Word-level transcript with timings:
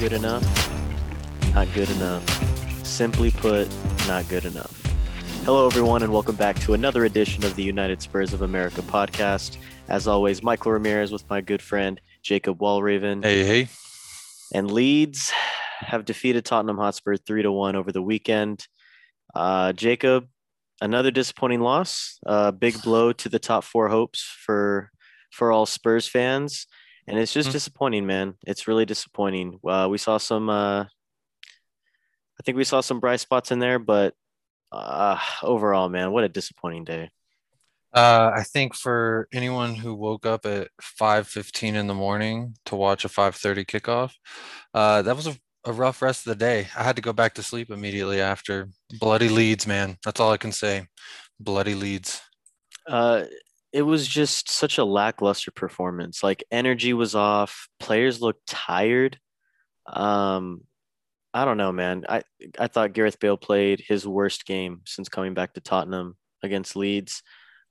good 0.00 0.12
enough. 0.14 0.42
Not 1.54 1.68
good 1.74 1.90
enough. 1.90 2.86
Simply 2.86 3.30
put, 3.30 3.68
not 4.08 4.26
good 4.30 4.46
enough. 4.46 4.74
Hello, 5.44 5.66
everyone, 5.66 6.02
and 6.02 6.10
welcome 6.10 6.36
back 6.36 6.58
to 6.60 6.72
another 6.72 7.04
edition 7.04 7.44
of 7.44 7.54
the 7.54 7.62
United 7.62 8.00
Spurs 8.00 8.32
of 8.32 8.40
America 8.40 8.80
podcast. 8.80 9.58
As 9.88 10.08
always, 10.08 10.42
Michael 10.42 10.72
Ramirez 10.72 11.12
with 11.12 11.28
my 11.28 11.42
good 11.42 11.60
friend 11.60 12.00
Jacob 12.22 12.60
Walraven. 12.60 13.22
Hey, 13.22 13.44
hey. 13.44 13.68
And 14.54 14.70
Leeds 14.70 15.32
have 15.80 16.06
defeated 16.06 16.46
Tottenham 16.46 16.78
Hotspur 16.78 17.18
3 17.18 17.42
to 17.42 17.52
1 17.52 17.76
over 17.76 17.92
the 17.92 18.00
weekend. 18.00 18.66
Uh, 19.34 19.74
Jacob, 19.74 20.28
another 20.80 21.10
disappointing 21.10 21.60
loss. 21.60 22.18
A 22.24 22.52
big 22.52 22.80
blow 22.80 23.12
to 23.12 23.28
the 23.28 23.38
top 23.38 23.64
four 23.64 23.90
hopes 23.90 24.22
for 24.22 24.92
for 25.30 25.52
all 25.52 25.66
Spurs 25.66 26.08
fans. 26.08 26.66
And 27.10 27.18
it's 27.18 27.32
just 27.32 27.48
Mhm. 27.48 27.52
disappointing, 27.52 28.06
man. 28.06 28.36
It's 28.46 28.68
really 28.68 28.86
disappointing. 28.86 29.58
Uh, 29.66 29.88
we 29.90 29.98
saw 29.98 30.16
some, 30.16 30.48
uh, 30.48 30.84
I 30.84 32.42
think 32.44 32.56
we 32.56 32.62
saw 32.62 32.80
some 32.80 33.00
bright 33.00 33.18
spots 33.18 33.50
in 33.50 33.58
there, 33.58 33.80
but 33.80 34.14
uh, 34.70 35.18
overall, 35.42 35.88
man, 35.88 36.12
what 36.12 36.22
a 36.22 36.28
disappointing 36.28 36.84
day. 36.84 37.10
Uh, 37.92 38.30
I 38.32 38.44
think 38.44 38.76
for 38.76 39.26
anyone 39.32 39.74
who 39.74 39.94
woke 39.94 40.24
up 40.24 40.46
at 40.46 40.68
5:15 40.80 41.74
in 41.74 41.88
the 41.88 41.94
morning 41.94 42.54
to 42.66 42.76
watch 42.76 43.04
a 43.04 43.08
5:30 43.08 43.64
kickoff, 43.64 44.14
uh, 44.72 45.02
that 45.02 45.16
was 45.16 45.26
a, 45.26 45.36
a 45.64 45.72
rough 45.72 46.00
rest 46.00 46.24
of 46.24 46.30
the 46.30 46.44
day. 46.44 46.68
I 46.76 46.84
had 46.84 46.94
to 46.94 47.02
go 47.02 47.12
back 47.12 47.34
to 47.34 47.42
sleep 47.42 47.70
immediately 47.70 48.20
after. 48.20 48.68
Bloody 49.00 49.28
Leeds, 49.28 49.66
man. 49.66 49.98
That's 50.04 50.20
all 50.20 50.30
I 50.30 50.36
can 50.36 50.52
say. 50.52 50.86
Bloody 51.40 51.74
Leeds. 51.74 52.22
Uh, 52.86 53.24
it 53.72 53.82
was 53.82 54.06
just 54.06 54.50
such 54.50 54.78
a 54.78 54.84
lackluster 54.84 55.50
performance. 55.50 56.22
Like 56.22 56.44
energy 56.50 56.92
was 56.92 57.14
off. 57.14 57.68
Players 57.78 58.20
looked 58.20 58.46
tired. 58.46 59.18
Um, 59.86 60.62
I 61.32 61.44
don't 61.44 61.56
know, 61.56 61.72
man. 61.72 62.04
I 62.08 62.22
I 62.58 62.66
thought 62.66 62.92
Gareth 62.92 63.20
Bale 63.20 63.36
played 63.36 63.84
his 63.86 64.06
worst 64.06 64.46
game 64.46 64.80
since 64.86 65.08
coming 65.08 65.34
back 65.34 65.54
to 65.54 65.60
Tottenham 65.60 66.16
against 66.42 66.76
Leeds. 66.76 67.22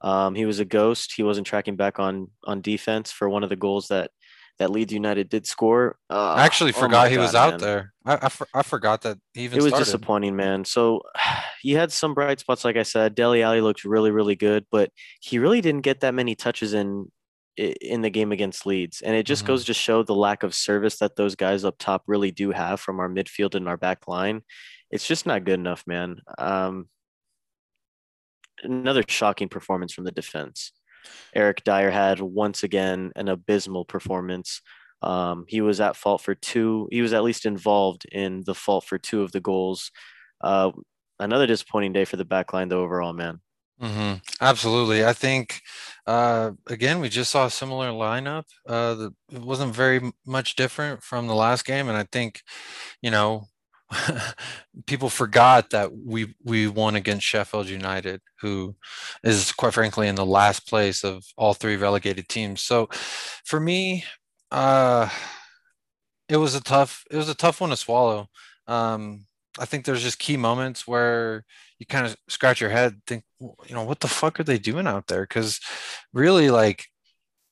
Um, 0.01 0.35
he 0.35 0.45
was 0.45 0.59
a 0.59 0.65
ghost. 0.65 1.13
He 1.15 1.23
wasn't 1.23 1.47
tracking 1.47 1.75
back 1.75 1.99
on 1.99 2.29
on 2.45 2.61
defense 2.61 3.11
for 3.11 3.27
one 3.29 3.43
of 3.43 3.49
the 3.49 3.57
goals 3.57 3.89
that 3.89 4.11
that 4.59 4.69
Leeds 4.71 4.93
United 4.93 5.29
did 5.29 5.47
score. 5.47 5.97
Uh, 6.09 6.33
I 6.37 6.45
actually 6.45 6.71
oh 6.75 6.79
forgot 6.79 7.05
my 7.05 7.09
he 7.09 7.17
was 7.17 7.33
out 7.33 7.51
man. 7.53 7.59
there. 7.59 7.93
I, 8.05 8.19
I, 8.23 8.29
for- 8.29 8.47
I 8.53 8.61
forgot 8.61 9.01
that 9.03 9.17
he 9.33 9.43
even 9.45 9.57
It 9.59 9.61
was 9.63 9.71
started. 9.71 9.85
disappointing, 9.85 10.35
man. 10.35 10.65
So 10.65 11.01
he 11.61 11.71
had 11.71 11.91
some 11.91 12.13
bright 12.13 12.39
spots, 12.39 12.63
like 12.65 12.75
I 12.77 12.83
said. 12.83 13.15
Dele 13.15 13.41
Alli 13.41 13.61
looked 13.61 13.85
really, 13.85 14.11
really 14.11 14.35
good, 14.35 14.65
but 14.71 14.91
he 15.21 15.39
really 15.39 15.61
didn't 15.61 15.81
get 15.81 16.01
that 16.01 16.13
many 16.13 16.35
touches 16.35 16.73
in 16.73 17.11
in 17.57 18.01
the 18.01 18.09
game 18.09 18.31
against 18.31 18.65
Leeds, 18.65 19.01
and 19.01 19.15
it 19.17 19.25
just 19.25 19.43
Mhm. 19.43 19.47
goes 19.47 19.65
to 19.65 19.73
show 19.73 20.01
the 20.01 20.15
lack 20.15 20.43
of 20.43 20.55
service 20.55 20.97
that 20.99 21.17
those 21.17 21.35
guys 21.35 21.65
up 21.65 21.75
top 21.77 22.03
really 22.07 22.31
do 22.31 22.51
have 22.51 22.79
from 22.79 23.01
our 23.01 23.09
midfield 23.09 23.53
and 23.53 23.67
our 23.67 23.75
back 23.75 24.07
line. 24.07 24.43
It's 24.91 25.05
just 25.05 25.25
not 25.25 25.43
good 25.43 25.59
enough, 25.59 25.83
man. 25.85 26.21
Um, 26.37 26.87
another 28.63 29.03
shocking 29.07 29.49
performance 29.49 29.93
from 29.93 30.05
the 30.05 30.11
defense. 30.11 30.71
Eric 31.33 31.63
Dier 31.63 31.91
had 31.91 32.19
once 32.19 32.63
again 32.63 33.11
an 33.15 33.27
abysmal 33.27 33.85
performance. 33.85 34.61
Um, 35.01 35.45
he 35.47 35.61
was 35.61 35.79
at 35.79 35.95
fault 35.95 36.21
for 36.21 36.35
two. 36.35 36.87
He 36.91 37.01
was 37.01 37.13
at 37.13 37.23
least 37.23 37.45
involved 37.45 38.05
in 38.11 38.43
the 38.45 38.55
fault 38.55 38.83
for 38.83 38.97
two 38.97 39.21
of 39.21 39.31
the 39.31 39.39
goals. 39.39 39.91
Uh, 40.41 40.71
another 41.19 41.47
disappointing 41.47 41.93
day 41.93 42.05
for 42.05 42.17
the 42.17 42.25
back 42.25 42.53
line, 42.53 42.69
though. 42.69 42.81
Overall, 42.81 43.13
man. 43.13 43.39
hmm 43.79 44.15
Absolutely. 44.41 45.05
I 45.05 45.13
think, 45.13 45.61
uh, 46.05 46.51
again, 46.67 46.99
we 46.99 47.09
just 47.09 47.31
saw 47.31 47.45
a 47.45 47.49
similar 47.49 47.89
lineup. 47.89 48.43
Uh, 48.67 48.95
the, 48.95 49.11
it 49.31 49.41
wasn't 49.41 49.73
very 49.75 50.11
much 50.25 50.55
different 50.55 51.03
from 51.03 51.27
the 51.27 51.35
last 51.35 51.65
game. 51.65 51.87
And 51.87 51.97
I 51.97 52.05
think, 52.11 52.41
you 53.01 53.11
know, 53.11 53.45
people 54.85 55.09
forgot 55.09 55.71
that 55.71 55.91
we 55.95 56.35
we 56.43 56.67
won 56.67 56.95
against 56.95 57.25
Sheffield 57.25 57.69
United, 57.69 58.21
who 58.41 58.75
is 59.23 59.51
quite 59.51 59.73
frankly 59.73 60.07
in 60.07 60.15
the 60.15 60.25
last 60.25 60.67
place 60.67 61.03
of 61.03 61.23
all 61.37 61.53
three 61.53 61.75
relegated 61.75 62.27
teams. 62.29 62.61
So 62.61 62.87
for 63.45 63.59
me, 63.59 64.03
uh, 64.51 65.09
it 66.27 66.37
was 66.37 66.55
a 66.55 66.61
tough 66.61 67.03
it 67.11 67.17
was 67.17 67.29
a 67.29 67.35
tough 67.35 67.61
one 67.61 67.71
to 67.71 67.77
swallow. 67.77 68.27
Um, 68.67 69.25
I 69.59 69.65
think 69.65 69.85
there's 69.85 70.03
just 70.03 70.19
key 70.19 70.37
moments 70.37 70.87
where 70.87 71.43
you 71.79 71.85
kind 71.85 72.05
of 72.05 72.15
scratch 72.29 72.61
your 72.61 72.69
head, 72.69 73.01
think, 73.07 73.23
you 73.39 73.75
know, 73.75 73.83
what 73.83 73.99
the 73.99 74.07
fuck 74.07 74.39
are 74.39 74.43
they 74.43 74.59
doing 74.59 74.87
out 74.87 75.07
there? 75.07 75.23
Because 75.23 75.59
really, 76.13 76.49
like, 76.49 76.85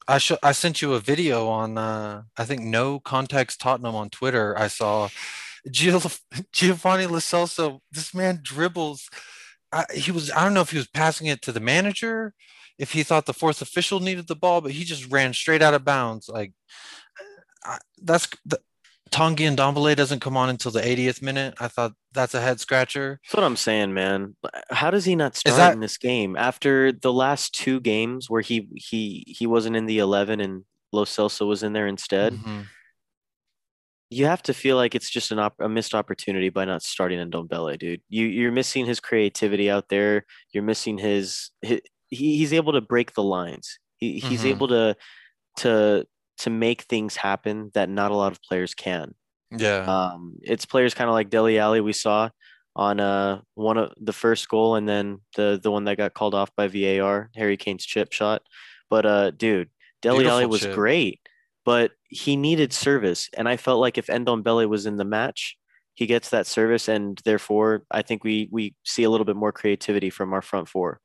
I 0.08 0.20
sh- 0.20 0.34
I 0.44 0.54
sent 0.54 0.82
you 0.82 0.94
a 0.94 1.00
video 1.00 1.48
on 1.48 1.78
uh, 1.78 2.24
I 2.38 2.46
think 2.46 2.62
no 2.62 3.00
context 3.00 3.60
Tottenham 3.62 3.96
on 3.96 4.10
Twitter. 4.10 4.58
I 4.58 4.68
saw 4.68 5.10
Giovanni 5.70 7.06
Lo 7.08 7.18
Celso. 7.20 7.80
This 7.92 8.14
man 8.14 8.40
dribbles. 8.44 9.10
I, 9.72 9.86
he 9.94 10.12
was 10.12 10.32
I 10.32 10.44
don't 10.44 10.54
know 10.54 10.62
if 10.62 10.72
he 10.72 10.78
was 10.78 10.88
passing 10.88 11.28
it 11.28 11.42
to 11.44 11.52
the 11.52 11.60
manager, 11.60 12.34
if 12.78 12.92
he 12.94 13.04
thought 13.04 13.26
the 13.26 13.34
fourth 13.34 13.62
official 13.62 14.00
needed 14.00 14.28
the 14.28 14.36
ball, 14.36 14.62
but 14.62 14.72
he 14.72 14.84
just 14.84 15.12
ran 15.12 15.34
straight 15.34 15.62
out 15.62 15.74
of 15.74 15.84
bounds. 15.84 16.30
Like 16.30 16.54
I, 17.64 17.78
that's 18.02 18.28
the, 18.46 18.60
Tanguy 19.12 19.56
Ndombele 19.56 19.96
doesn't 19.96 20.20
come 20.20 20.36
on 20.36 20.50
until 20.50 20.72
the 20.72 20.82
80th 20.82 21.22
minute. 21.22 21.54
I 21.62 21.70
thought 21.70 21.94
that's 22.12 22.34
a 22.34 22.42
head 22.42 22.60
scratcher. 22.60 23.20
That's 23.24 23.36
what 23.36 23.44
I'm 23.46 23.56
saying, 23.56 23.94
man. 23.94 24.36
How 24.70 24.92
does 24.92 25.06
he 25.06 25.16
not 25.16 25.36
start 25.36 25.56
that- 25.58 25.74
in 25.74 25.80
this 25.80 25.98
game 25.98 26.36
after 26.38 26.92
the 26.92 27.14
last 27.14 27.54
two 27.56 27.80
games 27.80 28.30
where 28.30 28.42
he 28.42 28.68
he 28.76 29.24
he 29.28 29.48
wasn't 29.48 29.76
in 29.76 29.86
the 29.86 30.00
eleven 30.00 30.40
and 30.40 30.64
Lo 30.94 31.04
Celso 31.06 31.48
was 31.48 31.64
in 31.64 31.74
there 31.74 31.88
instead? 31.88 32.34
Mhm. 32.34 32.68
You 34.10 34.26
have 34.26 34.42
to 34.44 34.54
feel 34.54 34.78
like 34.78 34.96
it's 34.96 35.10
just 35.10 35.32
an 35.32 35.40
op- 35.40 35.60
a 35.60 35.68
missed 35.68 35.94
opportunity 35.94 36.50
by 36.50 36.64
not 36.66 36.82
starting 36.82 37.20
Ndombele, 37.20 37.78
dude. 37.78 38.02
You 38.10 38.26
you're 38.26 38.52
missing 38.54 38.86
his 38.86 39.00
creativity 39.02 39.70
out 39.70 39.90
there. 39.90 40.26
You're 40.54 40.64
missing 40.64 40.98
his, 40.98 41.52
hi 41.66 41.82
he 42.10 42.38
he's 42.38 42.54
able 42.54 42.72
to 42.74 42.80
break 42.82 43.14
the 43.16 43.24
lines. 43.24 43.80
He 43.98 44.20
he's 44.20 44.44
Mhm. 44.44 44.50
able 44.52 44.68
to 44.70 44.96
to 45.58 46.06
to 46.40 46.50
make 46.50 46.84
things 46.84 47.18
happen 47.18 47.72
that 47.74 47.90
not 47.90 48.12
a 48.12 48.16
lot 48.16 48.32
of 48.32 48.42
players 48.44 48.74
can. 48.74 49.14
Yeah. 49.52 49.84
Um, 49.86 50.36
it's 50.42 50.66
players 50.66 50.94
kind 50.94 51.10
of 51.10 51.14
like 51.14 51.30
Dele 51.30 51.58
Alli 51.60 51.82
we 51.82 51.94
saw 51.94 52.30
on 52.78 53.00
uh 53.02 53.42
one 53.56 53.78
of 53.78 53.92
the 54.00 54.14
first 54.14 54.48
goal 54.50 54.76
and 54.76 54.88
then 54.88 55.20
the 55.36 55.60
the 55.62 55.72
one 55.72 55.84
that 55.86 55.98
got 55.98 56.14
called 56.14 56.34
off 56.36 56.50
by 56.56 56.68
VAR, 56.70 57.30
Harry 57.36 57.58
Kane's 57.58 57.86
chip 57.86 58.14
shot. 58.14 58.44
But 58.90 59.06
uh, 59.06 59.32
dude, 59.32 59.70
Dele 60.02 60.26
Alli 60.28 60.46
Beautiful 60.46 60.50
was 60.50 60.62
chip. 60.62 60.76
great, 60.76 61.20
but 61.68 61.92
he 62.08 62.38
needed 62.38 62.72
service, 62.72 63.30
and 63.38 63.50
I 63.50 63.58
felt 63.58 63.82
like 63.82 63.98
if 63.98 64.08
Ndombele 64.08 64.70
was 64.70 64.86
in 64.86 64.96
the 64.96 65.04
match, 65.04 65.58
he 65.96 66.06
gets 66.06 66.30
that 66.30 66.48
service, 66.48 66.88
and 66.88 67.20
therefore 67.26 67.84
I 67.92 68.04
think 68.04 68.24
we 68.24 68.48
we 68.50 68.74
see 68.86 69.04
a 69.04 69.10
little 69.10 69.26
bit 69.26 69.36
more 69.36 69.52
creativity 69.52 70.10
from 70.10 70.32
our 70.32 70.42
front 70.42 70.70
four. 70.70 71.02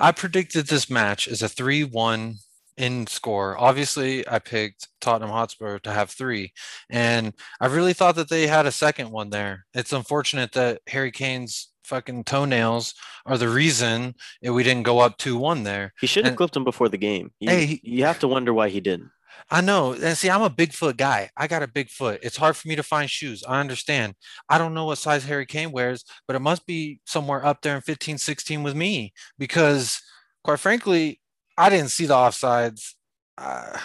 I 0.00 0.10
predicted 0.10 0.66
this 0.66 0.90
match 0.90 1.28
as 1.28 1.42
a 1.42 1.48
3 1.48 1.84
1 1.84 2.34
in 2.76 3.06
score. 3.06 3.56
Obviously, 3.56 4.28
I 4.28 4.40
picked 4.40 4.88
Tottenham 5.00 5.30
Hotspur 5.30 5.78
to 5.78 5.92
have 5.92 6.10
three, 6.10 6.52
and 6.90 7.32
I 7.60 7.66
really 7.66 7.92
thought 7.92 8.16
that 8.16 8.28
they 8.30 8.48
had 8.48 8.66
a 8.66 8.72
second 8.72 9.12
one 9.12 9.30
there. 9.30 9.64
It's 9.74 9.92
unfortunate 9.92 10.50
that 10.54 10.80
Harry 10.88 11.12
Kane's 11.12 11.70
fucking 11.84 12.24
toenails 12.24 12.94
are 13.26 13.38
the 13.38 13.48
reason 13.62 14.14
that 14.42 14.52
we 14.54 14.64
didn't 14.64 14.82
go 14.90 14.98
up 14.98 15.18
2 15.18 15.36
1 15.38 15.62
there. 15.62 15.92
He 16.00 16.08
should 16.08 16.24
have 16.24 16.32
And- 16.32 16.36
clipped 16.36 16.56
him 16.56 16.64
before 16.64 16.88
the 16.88 16.98
game. 16.98 17.30
You, 17.38 17.50
Hey, 17.50 17.66
he- 17.66 17.80
you 17.84 18.04
have 18.06 18.18
to 18.20 18.26
wonder 18.28 18.52
why 18.52 18.70
he 18.70 18.80
didn't. 18.80 19.10
I 19.50 19.60
know. 19.60 19.92
And 19.92 20.16
see, 20.16 20.30
I'm 20.30 20.42
a 20.42 20.50
big 20.50 20.72
foot 20.72 20.96
guy. 20.96 21.30
I 21.36 21.46
got 21.46 21.62
a 21.62 21.68
big 21.68 21.90
foot. 21.90 22.20
It's 22.22 22.36
hard 22.36 22.56
for 22.56 22.66
me 22.68 22.76
to 22.76 22.82
find 22.82 23.08
shoes. 23.10 23.44
I 23.46 23.60
understand. 23.60 24.14
I 24.48 24.58
don't 24.58 24.74
know 24.74 24.86
what 24.86 24.98
size 24.98 25.24
Harry 25.24 25.46
Kane 25.46 25.70
wears, 25.72 26.04
but 26.26 26.34
it 26.36 26.40
must 26.40 26.66
be 26.66 27.00
somewhere 27.04 27.44
up 27.44 27.60
there 27.62 27.76
in 27.76 27.82
15, 27.82 28.18
16 28.18 28.62
with 28.62 28.74
me 28.74 29.12
because, 29.38 30.00
quite 30.42 30.58
frankly, 30.60 31.20
I 31.58 31.68
didn't 31.70 31.90
see 31.90 32.06
the 32.06 32.14
offsides. 32.14 32.94
Uh, 33.36 33.78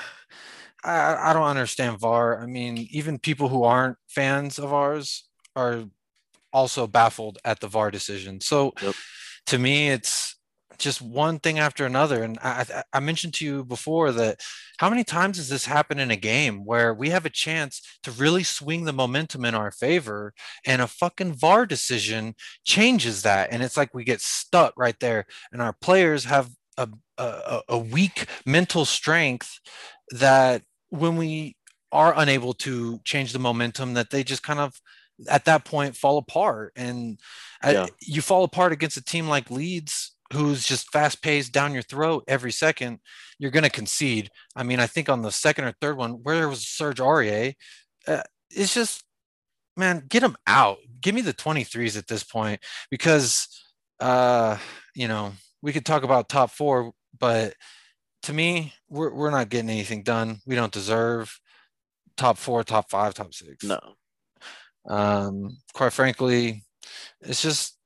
I, 0.84 1.32
I 1.32 1.34
don't 1.34 1.44
understand 1.44 2.00
VAR. 2.00 2.42
I 2.42 2.46
mean, 2.46 2.78
even 2.92 3.20
people 3.20 3.50
who 3.50 3.64
aren't 3.64 3.98
fans 4.08 4.60
of 4.60 4.74
ours 4.74 5.28
are 5.56 5.84
also 6.54 6.88
baffled 6.88 7.38
at 7.44 7.60
the 7.60 7.68
VAR 7.68 7.92
decision. 7.92 8.40
So, 8.42 8.74
Yep. 8.82 8.96
to 9.48 9.60
me, 9.60 9.90
it's 9.90 10.29
just 10.80 11.02
one 11.02 11.40
thing 11.40 11.60
after 11.60 11.86
another. 11.86 12.24
And 12.24 12.40
I, 12.42 12.84
I, 12.92 13.00
mentioned 13.00 13.34
to 13.36 13.46
you 13.46 13.66
before 13.66 14.12
that 14.14 14.42
how 14.78 14.90
many 14.90 15.04
times 15.04 15.38
has 15.38 15.50
this 15.50 15.66
happened 15.66 16.00
in 16.00 16.10
a 16.10 16.16
game 16.16 16.66
where 16.66 16.94
we 16.94 17.10
have 17.10 17.26
a 17.26 17.30
chance 17.30 17.82
to 18.04 18.12
really 18.12 18.44
swing 18.44 18.86
the 18.86 18.94
momentum 18.94 19.46
in 19.46 19.54
our 19.54 19.72
favor 19.72 20.34
and 20.66 20.82
a 20.82 20.88
fucking 20.88 21.34
VAR 21.34 21.66
decision 21.66 22.34
changes 22.66 23.22
that? 23.24 23.50
And 23.52 23.62
it's 23.62 23.78
like 23.78 23.94
we 23.94 24.04
get 24.04 24.22
stuck 24.22 24.74
right 24.78 25.00
there, 25.00 25.26
and 25.52 25.62
our 25.62 25.76
players 25.82 26.24
have 26.24 26.50
a, 26.78 26.88
a, 27.18 27.62
a 27.70 27.78
weak 27.78 28.26
mental 28.46 28.86
strength 28.86 29.60
that 30.12 30.64
when 30.90 31.18
we 31.18 31.56
are 31.92 32.14
unable 32.18 32.54
to 32.54 33.00
change 33.04 33.34
the 33.34 33.40
momentum, 33.40 33.94
that 33.96 34.10
they 34.10 34.24
just 34.24 34.44
kind 34.44 34.60
of 34.60 34.80
at 35.28 35.46
that 35.46 35.66
point 35.66 35.96
fall 35.96 36.18
apart. 36.18 36.72
And 36.76 37.20
uh, 37.64 37.88
I- 37.88 37.90
you 38.02 38.22
fall 38.22 38.44
apart 38.44 38.72
against 38.72 38.98
a 38.98 39.04
team 39.04 39.28
like 39.28 39.52
Leeds 39.52 40.16
who's 40.34 40.66
just 40.66 40.92
fast 40.92 41.22
paced 41.22 41.52
down 41.52 41.74
your 41.74 41.82
throat 41.82 42.24
every 42.28 42.52
second, 42.52 43.00
you're 43.40 43.52
going 43.52 43.64
to 43.64 43.70
concede. 43.70 44.30
I 44.56 44.64
mean, 44.64 44.80
I 44.80 44.88
think 44.88 45.10
on 45.10 45.22
the 45.22 45.32
second 45.32 45.66
or 45.66 45.74
third 45.82 45.98
one, 45.98 46.24
where 46.24 46.36
there 46.36 46.50
was 46.50 46.68
Serge 46.68 47.00
Aurier, 47.00 47.56
uh, 48.08 48.22
it's 48.52 48.74
just 48.74 49.04
man, 49.80 50.04
get 50.10 50.20
them 50.20 50.36
out. 50.46 50.78
Give 51.02 51.16
me 51.16 51.22
the 51.22 51.34
23s 51.34 51.98
at 51.98 52.08
this 52.08 52.24
point 52.24 52.60
because, 52.92 53.48
uh, 54.00 54.58
you 54.94 55.08
know, 55.08 55.32
we 55.62 55.74
could 55.74 55.86
talk 55.86 56.04
about 56.04 56.30
top 56.30 56.52
four, 56.52 56.92
but 57.18 57.54
to 58.24 58.34
me, 58.34 58.74
we're 58.90 59.14
we're 59.14 59.32
not 59.32 59.50
getting 59.50 59.70
anything 59.70 60.04
done. 60.04 60.40
We 60.46 60.56
don't 60.56 60.74
deserve 60.74 61.40
top 62.18 62.38
four, 62.38 62.64
top 62.64 62.90
five, 62.90 63.14
top 63.14 63.34
six. 63.34 63.64
No. 63.64 63.80
Um, 64.88 65.58
quite 65.74 65.94
frankly, 65.94 66.64
it's 67.22 67.42
just 67.42 67.78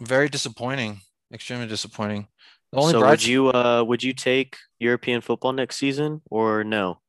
very 0.00 0.28
disappointing, 0.28 1.00
extremely 1.32 1.66
disappointing. 1.66 2.28
The 2.72 2.78
only 2.78 2.92
so 2.92 3.00
bright... 3.00 3.10
would 3.10 3.26
you 3.26 3.48
uh 3.48 3.84
would 3.86 4.02
you 4.02 4.12
take 4.12 4.56
European 4.78 5.20
football 5.20 5.52
next 5.52 5.76
season 5.76 6.22
or 6.30 6.64
no? 6.64 7.00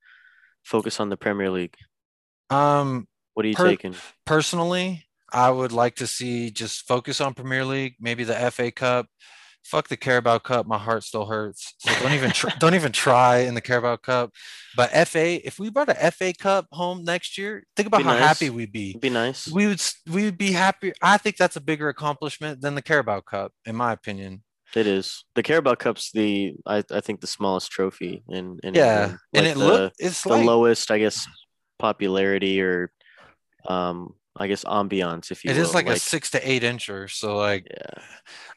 Focus 0.64 1.00
on 1.00 1.10
the 1.10 1.18
Premier 1.18 1.50
League. 1.50 1.76
Um, 2.50 3.08
what 3.34 3.46
are 3.46 3.50
you 3.50 3.56
per- 3.56 3.70
taking? 3.70 3.96
Personally, 4.26 5.06
I 5.32 5.50
would 5.50 5.72
like 5.72 5.96
to 5.96 6.08
see 6.08 6.52
just 6.52 6.88
focus 6.88 7.20
on 7.20 7.34
Premier 7.34 7.66
League, 7.66 7.96
maybe 8.00 8.24
the 8.24 8.52
FA 8.52 8.72
Cup. 8.72 9.08
Fuck 9.64 9.88
the 9.88 9.98
Carabao 9.98 10.40
Cup. 10.40 10.68
My 10.68 10.78
heart 10.78 11.04
still 11.04 11.26
hurts. 11.26 11.74
So 11.80 11.92
don't 12.02 12.14
even 12.14 12.32
try, 12.32 12.54
don't 12.60 12.76
even 12.76 12.92
try 12.92 13.40
in 13.40 13.54
the 13.54 13.62
Carabao 13.62 13.98
Cup. 13.98 14.32
But 14.76 14.92
FA, 15.08 15.46
if 15.46 15.60
we 15.60 15.70
brought 15.70 15.90
a 15.90 16.12
FA 16.12 16.34
Cup 16.34 16.68
home 16.72 17.04
next 17.04 17.38
year, 17.38 17.64
think 17.76 17.88
about 17.88 18.04
how 18.04 18.14
nice. 18.14 18.22
happy 18.22 18.50
we'd 18.50 18.72
be. 18.72 18.92
It'd 18.92 19.02
be 19.02 19.10
nice. 19.10 19.48
We 19.48 19.68
would 19.68 19.82
we 20.12 20.26
would 20.26 20.38
be 20.38 20.52
happy. 20.52 20.94
I 21.02 21.18
think 21.18 21.38
that's 21.38 21.56
a 21.56 21.62
bigger 21.62 21.90
accomplishment 21.90 22.62
than 22.62 22.76
the 22.76 22.82
Carabao 22.82 23.22
Cup, 23.22 23.54
in 23.66 23.76
my 23.76 23.94
opinion. 23.94 24.44
It 24.76 24.88
is. 24.88 25.24
The 25.36 25.44
Carabao 25.44 25.76
Cup's 25.76 26.12
the 26.12 26.54
I, 26.66 26.84
I 26.92 27.02
think 27.02 27.22
the 27.22 27.28
smallest 27.28 27.72
trophy 27.72 28.24
in, 28.28 28.60
in 28.64 28.74
yeah, 28.74 29.06
like 29.06 29.18
and 29.34 29.48
it 29.48 29.58
look 29.58 29.94
it's 30.00 30.24
the 30.24 30.30
like, 30.30 30.46
lowest 30.46 30.90
I 30.92 31.00
guess 31.00 31.28
popularity 31.80 32.62
or 32.62 32.92
um 33.68 34.16
I 34.36 34.48
guess 34.48 34.64
ambiance 34.64 35.32
if 35.32 35.44
you 35.44 35.52
It 35.52 35.58
will. 35.58 35.64
is 35.64 35.74
like, 35.74 35.86
like, 35.86 35.98
a 35.98 36.00
six 36.00 36.32
to 36.32 36.50
eight 36.50 36.64
incher. 36.64 37.10
So 37.10 37.38
like 37.38 37.68
yeah, 37.70 38.04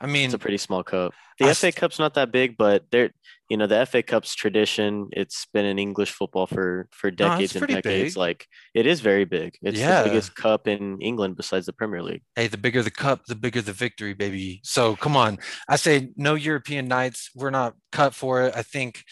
I 0.01 0.07
mean 0.07 0.27
it's 0.27 0.35
a 0.35 0.39
pretty 0.39 0.57
small 0.57 0.83
cup. 0.83 1.13
The 1.39 1.51
I 1.51 1.55
FA 1.55 1.71
Cup's 1.71 1.99
not 1.99 2.15
that 2.15 2.33
big, 2.33 2.57
but 2.57 2.85
they're 2.91 3.11
you 3.51 3.59
know 3.59 3.67
the 3.67 3.85
FA 3.85 4.03
Cup's 4.03 4.35
tradition. 4.35 5.09
It's 5.13 5.47
been 5.53 5.67
in 5.67 5.79
English 5.79 6.13
football 6.13 6.47
for 6.47 6.89
for 6.93 7.11
decades 7.11 7.55
no, 7.55 7.61
and 7.61 7.69
decades. 7.69 8.15
Big. 8.15 8.17
Like 8.17 8.47
it 8.75 8.87
is 8.87 9.01
very 9.01 9.27
big. 9.27 9.59
It's 9.61 9.79
yeah. 9.79 10.03
the 10.03 10.09
biggest 10.09 10.35
cup 10.35 10.67
in 10.67 10.99
England 11.03 11.37
besides 11.37 11.67
the 11.67 11.75
Premier 11.75 12.03
League. 12.03 12.23
Hey, 12.35 12.47
the 12.47 12.57
bigger 12.57 12.83
the 12.83 12.91
cup, 12.91 13.27
the 13.27 13.35
bigger 13.35 13.61
the 13.61 13.75
victory, 13.75 14.15
baby. 14.15 14.61
So 14.65 14.97
come 14.97 15.17
on, 15.17 15.39
I 15.69 15.77
say 15.77 16.09
no 16.17 16.35
European 16.35 16.89
nights. 16.89 17.31
We're 17.35 17.51
not 17.51 17.75
cut 17.93 18.15
for 18.15 18.45
it. 18.45 18.55
I 18.57 18.63
think 18.63 19.05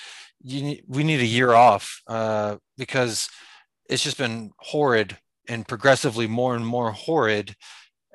you 0.42 0.78
we 0.88 1.04
need 1.04 1.20
a 1.20 1.26
year 1.26 1.52
off 1.52 2.00
uh, 2.06 2.56
because 2.78 3.28
it's 3.90 4.02
just 4.02 4.16
been 4.16 4.50
horrid 4.58 5.18
and 5.48 5.66
progressively 5.66 6.26
more 6.26 6.54
and 6.54 6.66
more 6.66 6.92
horrid 6.92 7.56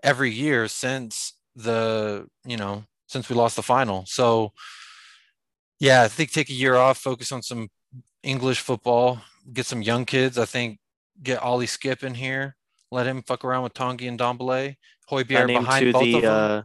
every 0.03 0.31
year 0.31 0.67
since 0.67 1.33
the 1.55 2.27
you 2.45 2.57
know 2.57 2.83
since 3.07 3.29
we 3.29 3.35
lost 3.35 3.55
the 3.55 3.63
final. 3.63 4.05
So 4.05 4.53
yeah, 5.79 6.03
I 6.03 6.07
think 6.07 6.31
take 6.31 6.49
a 6.49 6.53
year 6.53 6.75
off, 6.75 6.97
focus 6.97 7.31
on 7.31 7.41
some 7.41 7.69
English 8.23 8.59
football, 8.59 9.21
get 9.51 9.65
some 9.65 9.81
young 9.81 10.05
kids. 10.05 10.37
I 10.37 10.45
think 10.45 10.79
get 11.21 11.41
Ollie 11.41 11.65
Skipp 11.65 12.03
in 12.03 12.15
here, 12.15 12.55
let 12.91 13.07
him 13.07 13.23
fuck 13.23 13.43
around 13.43 13.63
with 13.63 13.73
Tanguy 13.73 14.07
and 14.07 14.19
Ndombele. 14.19 14.75
Højbjerg 15.09 15.47
behind 15.47 15.93
both 15.93 16.03
the, 16.03 16.15
of 16.15 16.21
them. 16.21 16.31
Uh, 16.31 16.61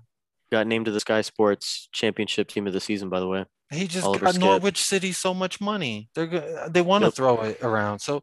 got 0.51 0.67
named 0.67 0.85
to 0.85 0.91
the 0.91 1.01
Sky 1.01 1.23
Sports 1.23 1.89
Championship 1.93 2.49
Team 2.49 2.67
of 2.67 2.73
the 2.73 2.81
Season, 2.81 3.09
by 3.09 3.21
the 3.21 3.27
way. 3.27 3.45
He 3.71 3.87
just 3.87 4.07
Oliver 4.07 4.27
got 4.27 4.35
Skipp. 4.35 4.41
Norwich 4.41 4.83
City 4.83 5.13
so 5.13 5.33
much 5.33 5.61
money. 5.61 6.11
They're 6.15 6.69
they 6.69 6.83
want 6.83 7.03
to 7.03 7.07
yep. 7.07 7.15
throw 7.15 7.41
it 7.41 7.63
around. 7.63 8.01
So, 8.01 8.23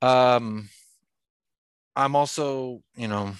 um, 0.00 0.68
I'm 1.96 2.16
also, 2.16 2.82
you 2.96 3.08
know, 3.08 3.32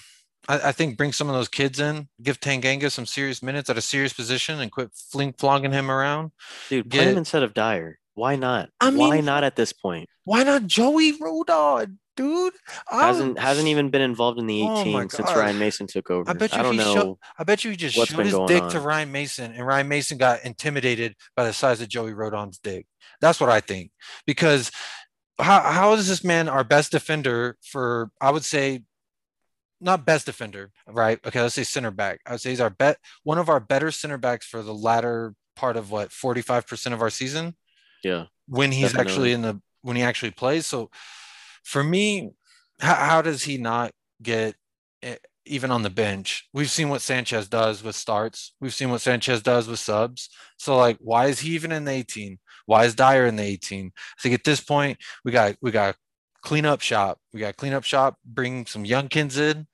I, 0.47 0.69
I, 0.69 0.71
think 0.71 0.97
bring 0.97 1.13
some 1.13 1.29
of 1.29 1.35
those 1.35 1.47
kids 1.47 1.79
in, 1.79 2.07
give 2.21 2.39
Tanganga 2.39 2.91
some 2.91 3.05
serious 3.05 3.41
minutes 3.41 3.69
at 3.69 3.77
a 3.77 3.81
serious 3.81 4.13
position, 4.13 4.59
and 4.59 4.71
quit 4.71 4.91
fling 4.93 5.33
flogging 5.37 5.71
him 5.71 5.89
around. 5.89 6.31
Dude, 6.69 6.89
Get, 6.89 6.99
play 6.99 7.11
him 7.11 7.17
instead 7.17 7.43
of 7.43 7.53
Dier. 7.53 7.99
Why 8.15 8.35
not? 8.35 8.69
I 8.79 8.91
mean, 8.91 8.99
why 8.99 9.21
not 9.21 9.43
at 9.43 9.55
this 9.55 9.73
point? 9.73 10.07
Why 10.25 10.43
not 10.43 10.67
Joey 10.67 11.17
Rodon, 11.17 11.97
dude? 12.15 12.53
hasn't 12.87 13.39
hasn't 13.39 13.67
even 13.67 13.89
been 13.89 14.01
involved 14.01 14.37
in 14.37 14.45
the 14.45 14.61
18 14.61 14.95
oh 14.95 15.07
since 15.07 15.29
Ryan 15.35 15.57
Mason 15.57 15.87
took 15.87 16.11
over. 16.11 16.29
I 16.29 16.33
bet 16.33 16.53
you 16.53 16.59
I 16.59 16.63
don't 16.63 16.77
know. 16.77 17.17
I 17.39 17.43
bet 17.43 17.63
you 17.63 17.71
he 17.71 17.77
just 17.77 17.95
showed 17.95 18.25
his 18.25 18.37
dick 18.47 18.63
on. 18.63 18.71
to 18.71 18.79
Ryan 18.79 19.11
Mason, 19.11 19.51
and 19.53 19.65
Ryan 19.65 19.87
Mason 19.87 20.17
got 20.17 20.43
intimidated 20.43 21.15
by 21.35 21.45
the 21.45 21.53
size 21.53 21.81
of 21.81 21.87
Joey 21.87 22.11
Rodon's 22.11 22.59
dick. 22.59 22.85
That's 23.19 23.39
what 23.39 23.49
I 23.49 23.61
think. 23.61 23.91
Because 24.27 24.71
how 25.39 25.61
how 25.61 25.93
is 25.93 26.07
this 26.07 26.23
man 26.23 26.47
our 26.47 26.63
best 26.63 26.91
defender 26.91 27.57
for? 27.61 28.11
I 28.21 28.31
would 28.31 28.45
say 28.45 28.83
not 29.83 30.05
best 30.05 30.25
defender, 30.25 30.71
right? 30.87 31.19
Okay, 31.25 31.41
let's 31.41 31.55
say 31.55 31.63
center 31.63 31.91
back. 31.91 32.21
I 32.25 32.31
would 32.31 32.41
say 32.41 32.51
he's 32.51 32.61
our 32.61 32.69
bet 32.69 32.97
one 33.23 33.37
of 33.37 33.49
our 33.49 33.59
better 33.59 33.91
center 33.91 34.17
backs 34.17 34.45
for 34.45 34.61
the 34.61 34.73
latter 34.73 35.35
part 35.55 35.77
of 35.77 35.91
what 35.91 36.09
45% 36.09 36.93
of 36.93 37.01
our 37.01 37.09
season. 37.09 37.55
Yeah. 38.03 38.25
When 38.47 38.71
he's 38.71 38.93
definitely. 38.93 39.11
actually 39.11 39.31
in 39.33 39.41
the 39.41 39.61
when 39.81 39.97
he 39.97 40.03
actually 40.03 40.31
plays. 40.31 40.65
So 40.65 40.89
for 41.63 41.83
me, 41.83 42.31
how, 42.79 42.95
how 42.95 43.21
does 43.21 43.43
he 43.43 43.57
not 43.57 43.91
get 44.21 44.55
eh, 45.01 45.17
even 45.45 45.71
on 45.71 45.83
the 45.83 45.89
bench? 45.89 46.47
We've 46.53 46.71
seen 46.71 46.89
what 46.89 47.01
Sanchez 47.01 47.47
does 47.47 47.83
with 47.83 47.95
starts. 47.95 48.53
We've 48.59 48.73
seen 48.73 48.89
what 48.89 49.01
Sanchez 49.01 49.41
does 49.41 49.67
with 49.67 49.79
subs. 49.79 50.29
So 50.57 50.77
like 50.77 50.97
why 50.99 51.27
is 51.27 51.39
he 51.39 51.51
even 51.51 51.71
in 51.71 51.85
the 51.85 51.91
18? 51.91 52.39
Why 52.65 52.85
is 52.85 52.95
Dier 52.95 53.25
in 53.25 53.35
the 53.35 53.43
18? 53.43 53.91
I 53.95 54.21
think 54.21 54.35
at 54.35 54.43
this 54.43 54.61
point 54.61 54.97
we 55.23 55.31
got 55.31 55.55
we 55.61 55.71
got 55.71 55.95
clean 56.41 56.65
up 56.65 56.81
shop. 56.81 57.19
We 57.33 57.39
got 57.39 57.57
clean 57.57 57.73
up 57.73 57.83
shop, 57.83 58.17
bring 58.25 58.65
some 58.65 58.85
young 58.85 59.07
kids 59.07 59.37
in. 59.37 59.67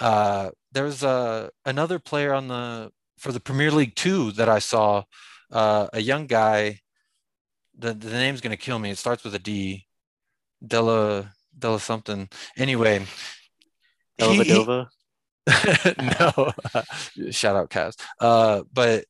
Uh, 0.00 0.50
there's 0.72 1.02
a 1.02 1.50
another 1.64 1.98
player 1.98 2.32
on 2.32 2.48
the 2.48 2.90
for 3.18 3.32
the 3.32 3.40
Premier 3.40 3.70
League 3.70 3.94
two 3.94 4.32
that 4.32 4.48
I 4.48 4.58
saw, 4.58 5.04
uh, 5.52 5.88
a 5.92 6.00
young 6.00 6.26
guy. 6.26 6.80
The 7.78 7.94
the 7.94 8.10
name's 8.10 8.40
gonna 8.40 8.56
kill 8.56 8.78
me. 8.78 8.90
It 8.90 8.98
starts 8.98 9.24
with 9.24 9.34
a 9.34 9.38
D. 9.38 9.86
Della 10.66 11.32
Della 11.56 11.80
something. 11.80 12.28
Anyway. 12.56 13.06
Della 14.18 14.88
no. 15.98 16.52
Shout 17.30 17.56
out 17.56 17.70
Cast. 17.70 18.00
Uh, 18.18 18.62
but 18.72 19.04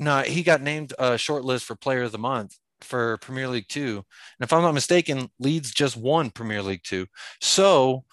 no, 0.00 0.22
he 0.22 0.42
got 0.42 0.62
named 0.62 0.94
a 0.98 1.18
short 1.18 1.44
list 1.44 1.66
for 1.66 1.76
player 1.76 2.02
of 2.02 2.12
the 2.12 2.18
month 2.18 2.56
for 2.80 3.18
Premier 3.18 3.46
League 3.46 3.68
Two. 3.68 3.96
And 4.38 4.44
if 4.44 4.52
I'm 4.52 4.62
not 4.62 4.72
mistaken, 4.74 5.28
Leeds 5.38 5.72
just 5.72 5.96
won 5.96 6.30
Premier 6.30 6.62
League 6.62 6.82
Two. 6.82 7.06
So, 7.40 8.04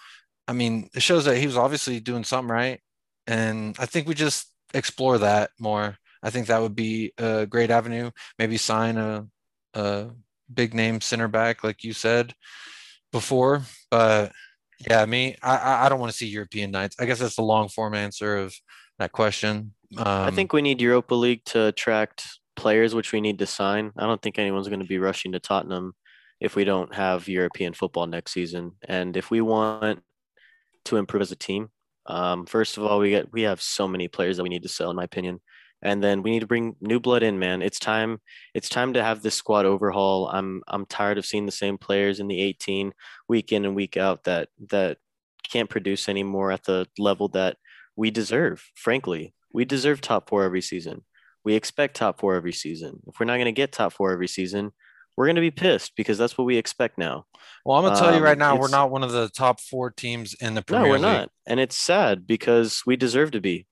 I 0.46 0.52
mean, 0.52 0.90
it 0.94 1.02
shows 1.02 1.24
that 1.24 1.38
he 1.38 1.46
was 1.46 1.56
obviously 1.56 1.98
doing 1.98 2.24
something 2.24 2.52
right. 2.54 2.80
And 3.26 3.74
I 3.78 3.86
think 3.86 4.06
we 4.06 4.14
just 4.14 4.52
explore 4.74 5.18
that 5.18 5.50
more. 5.58 5.96
I 6.22 6.30
think 6.30 6.46
that 6.48 6.60
would 6.60 6.76
be 6.76 7.12
a 7.18 7.46
great 7.46 7.70
avenue. 7.70 8.10
Maybe 8.38 8.58
sign 8.58 8.98
a, 8.98 9.26
a 9.74 10.10
big 10.52 10.74
name 10.74 11.00
center 11.00 11.28
back, 11.28 11.64
like 11.64 11.84
you 11.84 11.94
said 11.94 12.34
before. 13.12 13.62
But 13.90 14.32
yeah, 14.86 15.04
me, 15.06 15.36
I, 15.42 15.86
I 15.86 15.88
don't 15.88 16.00
want 16.00 16.12
to 16.12 16.18
see 16.18 16.26
European 16.26 16.70
nights. 16.70 16.96
I 17.00 17.06
guess 17.06 17.18
that's 17.18 17.36
the 17.36 17.42
long 17.42 17.68
form 17.68 17.94
answer 17.94 18.36
of 18.36 18.54
that 18.98 19.12
question. 19.12 19.74
Um, 19.96 20.06
I 20.06 20.30
think 20.30 20.52
we 20.52 20.62
need 20.62 20.80
Europa 20.80 21.14
League 21.14 21.44
to 21.46 21.66
attract 21.66 22.38
players 22.56 22.94
which 22.94 23.12
we 23.12 23.20
need 23.20 23.38
to 23.38 23.46
sign. 23.46 23.92
I 23.96 24.06
don't 24.06 24.20
think 24.20 24.38
anyone's 24.38 24.68
going 24.68 24.80
to 24.80 24.86
be 24.86 24.98
rushing 24.98 25.32
to 25.32 25.40
Tottenham 25.40 25.94
if 26.40 26.56
we 26.56 26.64
don't 26.64 26.94
have 26.94 27.28
European 27.28 27.72
football 27.72 28.06
next 28.06 28.32
season. 28.32 28.72
And 28.86 29.16
if 29.16 29.30
we 29.30 29.40
want 29.40 30.02
to 30.86 30.96
improve 30.96 31.22
as 31.22 31.32
a 31.32 31.36
team, 31.36 31.70
um, 32.06 32.46
first 32.46 32.76
of 32.76 32.84
all, 32.84 32.98
we 32.98 33.10
get 33.10 33.32
we 33.32 33.42
have 33.42 33.60
so 33.60 33.86
many 33.86 34.08
players 34.08 34.36
that 34.36 34.42
we 34.42 34.48
need 34.48 34.62
to 34.62 34.68
sell, 34.68 34.90
in 34.90 34.96
my 34.96 35.04
opinion. 35.04 35.40
And 35.80 36.02
then 36.02 36.22
we 36.22 36.30
need 36.32 36.40
to 36.40 36.46
bring 36.46 36.74
new 36.80 36.98
blood 36.98 37.22
in, 37.22 37.38
man. 37.38 37.62
It's 37.62 37.78
time. 37.78 38.20
It's 38.54 38.68
time 38.68 38.94
to 38.94 39.02
have 39.02 39.22
this 39.22 39.36
squad 39.36 39.64
overhaul. 39.64 40.28
I'm 40.28 40.62
I'm 40.66 40.86
tired 40.86 41.18
of 41.18 41.26
seeing 41.26 41.46
the 41.46 41.52
same 41.52 41.78
players 41.78 42.18
in 42.18 42.26
the 42.26 42.40
18 42.40 42.92
week 43.28 43.52
in 43.52 43.64
and 43.64 43.76
week 43.76 43.96
out 43.96 44.24
that 44.24 44.48
that 44.70 44.98
can't 45.48 45.70
produce 45.70 46.08
anymore 46.08 46.50
at 46.50 46.64
the 46.64 46.88
level 46.98 47.28
that 47.28 47.58
we 47.94 48.10
deserve. 48.10 48.70
Frankly, 48.74 49.34
we 49.52 49.64
deserve 49.64 50.00
top 50.00 50.28
four 50.28 50.44
every 50.44 50.62
season 50.62 51.02
we 51.44 51.54
expect 51.54 51.96
top 51.96 52.20
four 52.20 52.34
every 52.34 52.52
season. 52.52 53.00
If 53.06 53.18
we're 53.18 53.24
not 53.26 53.36
going 53.36 53.46
to 53.46 53.52
get 53.52 53.72
top 53.72 53.94
four 53.94 54.12
every 54.12 54.28
season, 54.28 54.70
we're 55.16 55.24
going 55.24 55.36
to 55.36 55.40
be 55.40 55.50
pissed 55.50 55.92
because 55.96 56.18
that's 56.18 56.36
what 56.36 56.44
we 56.44 56.58
expect 56.58 56.98
now. 56.98 57.24
Well, 57.64 57.78
I'm 57.78 57.84
going 57.84 57.94
to 57.94 58.00
tell 58.00 58.10
um, 58.10 58.16
you 58.16 58.22
right 58.22 58.36
now, 58.36 58.56
we're 58.56 58.68
not 58.68 58.90
one 58.90 59.02
of 59.02 59.12
the 59.12 59.30
top 59.30 59.60
four 59.60 59.90
teams 59.90 60.34
in 60.34 60.54
the 60.54 60.62
Premier 60.62 60.84
No, 60.84 60.90
we're 60.90 60.96
League. 60.96 61.02
not. 61.02 61.30
And 61.46 61.58
it's 61.58 61.76
sad 61.76 62.26
because 62.26 62.82
we 62.86 62.96
deserve 62.96 63.30
to 63.30 63.40
be. 63.40 63.66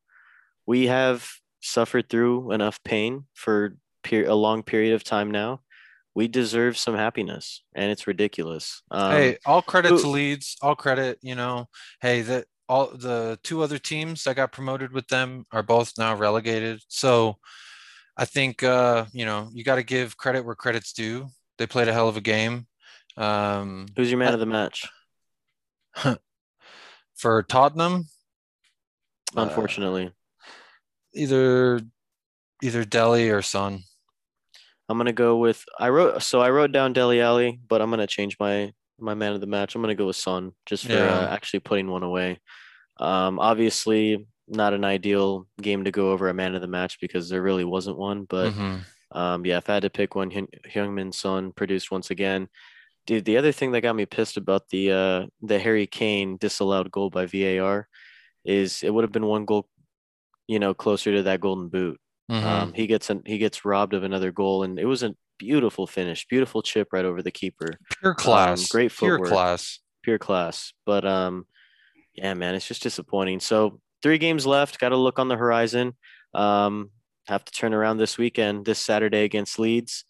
We 0.66 0.86
have 0.86 1.28
suffered 1.60 2.08
through 2.08 2.52
enough 2.52 2.82
pain 2.82 3.26
for 3.34 3.76
a 4.10 4.34
long 4.34 4.62
period 4.62 4.94
of 4.94 5.04
time 5.04 5.30
now. 5.30 5.60
We 6.14 6.28
deserve 6.28 6.78
some 6.78 6.94
happiness, 6.94 7.62
and 7.74 7.90
it's 7.90 8.06
ridiculous. 8.06 8.82
Um, 8.90 9.12
hey, 9.12 9.36
all 9.44 9.60
credit 9.60 9.90
who, 9.90 10.00
to 10.00 10.08
Leeds. 10.08 10.56
All 10.62 10.74
credit, 10.74 11.18
you 11.20 11.34
know. 11.34 11.68
Hey, 12.00 12.22
that 12.22 12.46
all 12.68 12.88
the 12.88 13.38
two 13.42 13.62
other 13.62 13.78
teams 13.78 14.24
that 14.24 14.36
got 14.36 14.52
promoted 14.52 14.92
with 14.92 15.06
them 15.08 15.44
are 15.52 15.62
both 15.62 15.92
now 15.98 16.14
relegated. 16.14 16.80
So 16.88 17.36
I 18.16 18.24
think 18.24 18.62
uh, 18.62 19.06
you 19.12 19.24
know 19.24 19.48
you 19.52 19.64
got 19.64 19.76
to 19.76 19.82
give 19.82 20.16
credit 20.16 20.44
where 20.44 20.54
credit's 20.54 20.92
due. 20.92 21.28
They 21.58 21.66
played 21.66 21.88
a 21.88 21.92
hell 21.92 22.08
of 22.08 22.16
a 22.16 22.20
game. 22.20 22.66
Um, 23.16 23.86
Who's 23.96 24.10
your 24.10 24.18
man 24.18 24.30
I, 24.30 24.34
of 24.34 24.40
the 24.40 24.46
match? 24.46 24.88
For 27.16 27.42
Tottenham, 27.44 28.04
uh, 29.36 29.42
Unfortunately, 29.42 30.12
either 31.14 31.80
either 32.62 32.84
Dele 32.84 33.30
or 33.30 33.42
Son. 33.42 33.80
I'm 34.88 34.98
gonna 34.98 35.12
go 35.12 35.36
with 35.36 35.64
I 35.78 35.88
wrote 35.88 36.22
so 36.22 36.40
I 36.40 36.50
wrote 36.50 36.72
down 36.72 36.92
Dele 36.92 37.20
Alli, 37.20 37.60
but 37.68 37.82
I'm 37.82 37.90
gonna 37.90 38.06
change 38.06 38.36
my 38.38 38.72
my 38.98 39.14
man 39.14 39.32
of 39.32 39.40
the 39.40 39.46
match. 39.46 39.74
I'm 39.74 39.82
gonna 39.82 39.94
go 39.94 40.06
with 40.06 40.16
Son 40.16 40.52
just 40.66 40.86
for 40.86 40.92
Yeah. 40.92 41.20
uh, 41.20 41.28
actually 41.28 41.60
putting 41.60 41.88
one 41.90 42.02
away. 42.02 42.40
Um, 42.98 43.38
obviously 43.38 44.26
not 44.48 44.72
an 44.72 44.84
ideal 44.84 45.46
game 45.60 45.84
to 45.84 45.90
go 45.90 46.12
over 46.12 46.28
a 46.28 46.34
man 46.34 46.54
of 46.54 46.60
the 46.60 46.68
match 46.68 46.98
because 47.00 47.28
there 47.28 47.42
really 47.42 47.64
wasn't 47.64 47.98
one, 47.98 48.24
but 48.24 48.52
Mhm. 48.52 48.80
um, 49.12 49.44
yeah, 49.44 49.58
if 49.58 49.68
I 49.68 49.74
had 49.74 49.82
to 49.82 49.90
pick 49.90 50.14
one, 50.14 50.30
Hyun- 50.30 50.48
Heung-min 50.72 51.12
Son 51.12 51.52
produced 51.52 51.90
once 51.90 52.10
again. 52.10 52.48
Dude, 53.06 53.24
the 53.24 53.36
other 53.36 53.52
thing 53.52 53.72
that 53.72 53.82
got 53.82 53.94
me 53.96 54.06
pissed 54.06 54.36
about 54.36 54.68
the 54.70 54.90
uh 54.92 55.26
the 55.42 55.58
Harry 55.58 55.86
Kane 55.86 56.36
disallowed 56.38 56.90
goal 56.90 57.10
by 57.10 57.26
VAR 57.26 57.88
is 58.44 58.82
it 58.82 58.90
would 58.94 59.04
have 59.04 59.12
been 59.12 59.26
one 59.26 59.44
goal, 59.44 59.68
you 60.48 60.58
know, 60.58 60.72
closer 60.74 61.12
to 61.14 61.22
that 61.24 61.40
golden 61.40 61.68
boot. 61.68 62.00
Mhm. 62.30 62.42
Um, 62.42 62.72
he 62.72 62.86
gets 62.88 63.10
an, 63.10 63.22
he 63.26 63.38
gets 63.38 63.64
robbed 63.64 63.94
of 63.94 64.02
another 64.04 64.32
goal, 64.32 64.62
and 64.64 64.78
it 64.78 64.86
was 64.86 65.02
a 65.04 65.14
beautiful 65.38 65.86
finish, 65.86 66.26
beautiful 66.28 66.62
chip 66.62 66.88
right 66.92 67.04
over 67.04 67.22
the 67.22 67.30
keeper, 67.30 67.70
Pure 68.00 68.14
class. 68.14 68.68
great 68.68 68.92
footwork, 68.92 69.20
Pure 69.22 69.28
class. 69.30 69.78
pure 70.02 70.18
class. 70.18 70.72
But 70.84 71.04
um, 71.04 71.46
yeah, 72.14 72.34
man, 72.34 72.54
it's 72.54 72.66
just 72.68 72.82
disappointing. 72.82 73.40
So 73.40 73.80
three 74.02 74.18
games 74.18 74.46
left, 74.46 74.78
got 74.78 74.90
to 74.90 74.96
look 74.96 75.18
on 75.18 75.28
the 75.28 75.36
horizon. 75.36 75.94
Um, 76.34 76.90
have 77.28 77.44
to 77.44 77.52
turn 77.52 77.74
around 77.74 77.96
this 77.98 78.16
weekend, 78.18 78.64
this 78.64 78.78
Saturday 78.78 79.24
against 79.24 79.58
Leeds. 79.58 80.04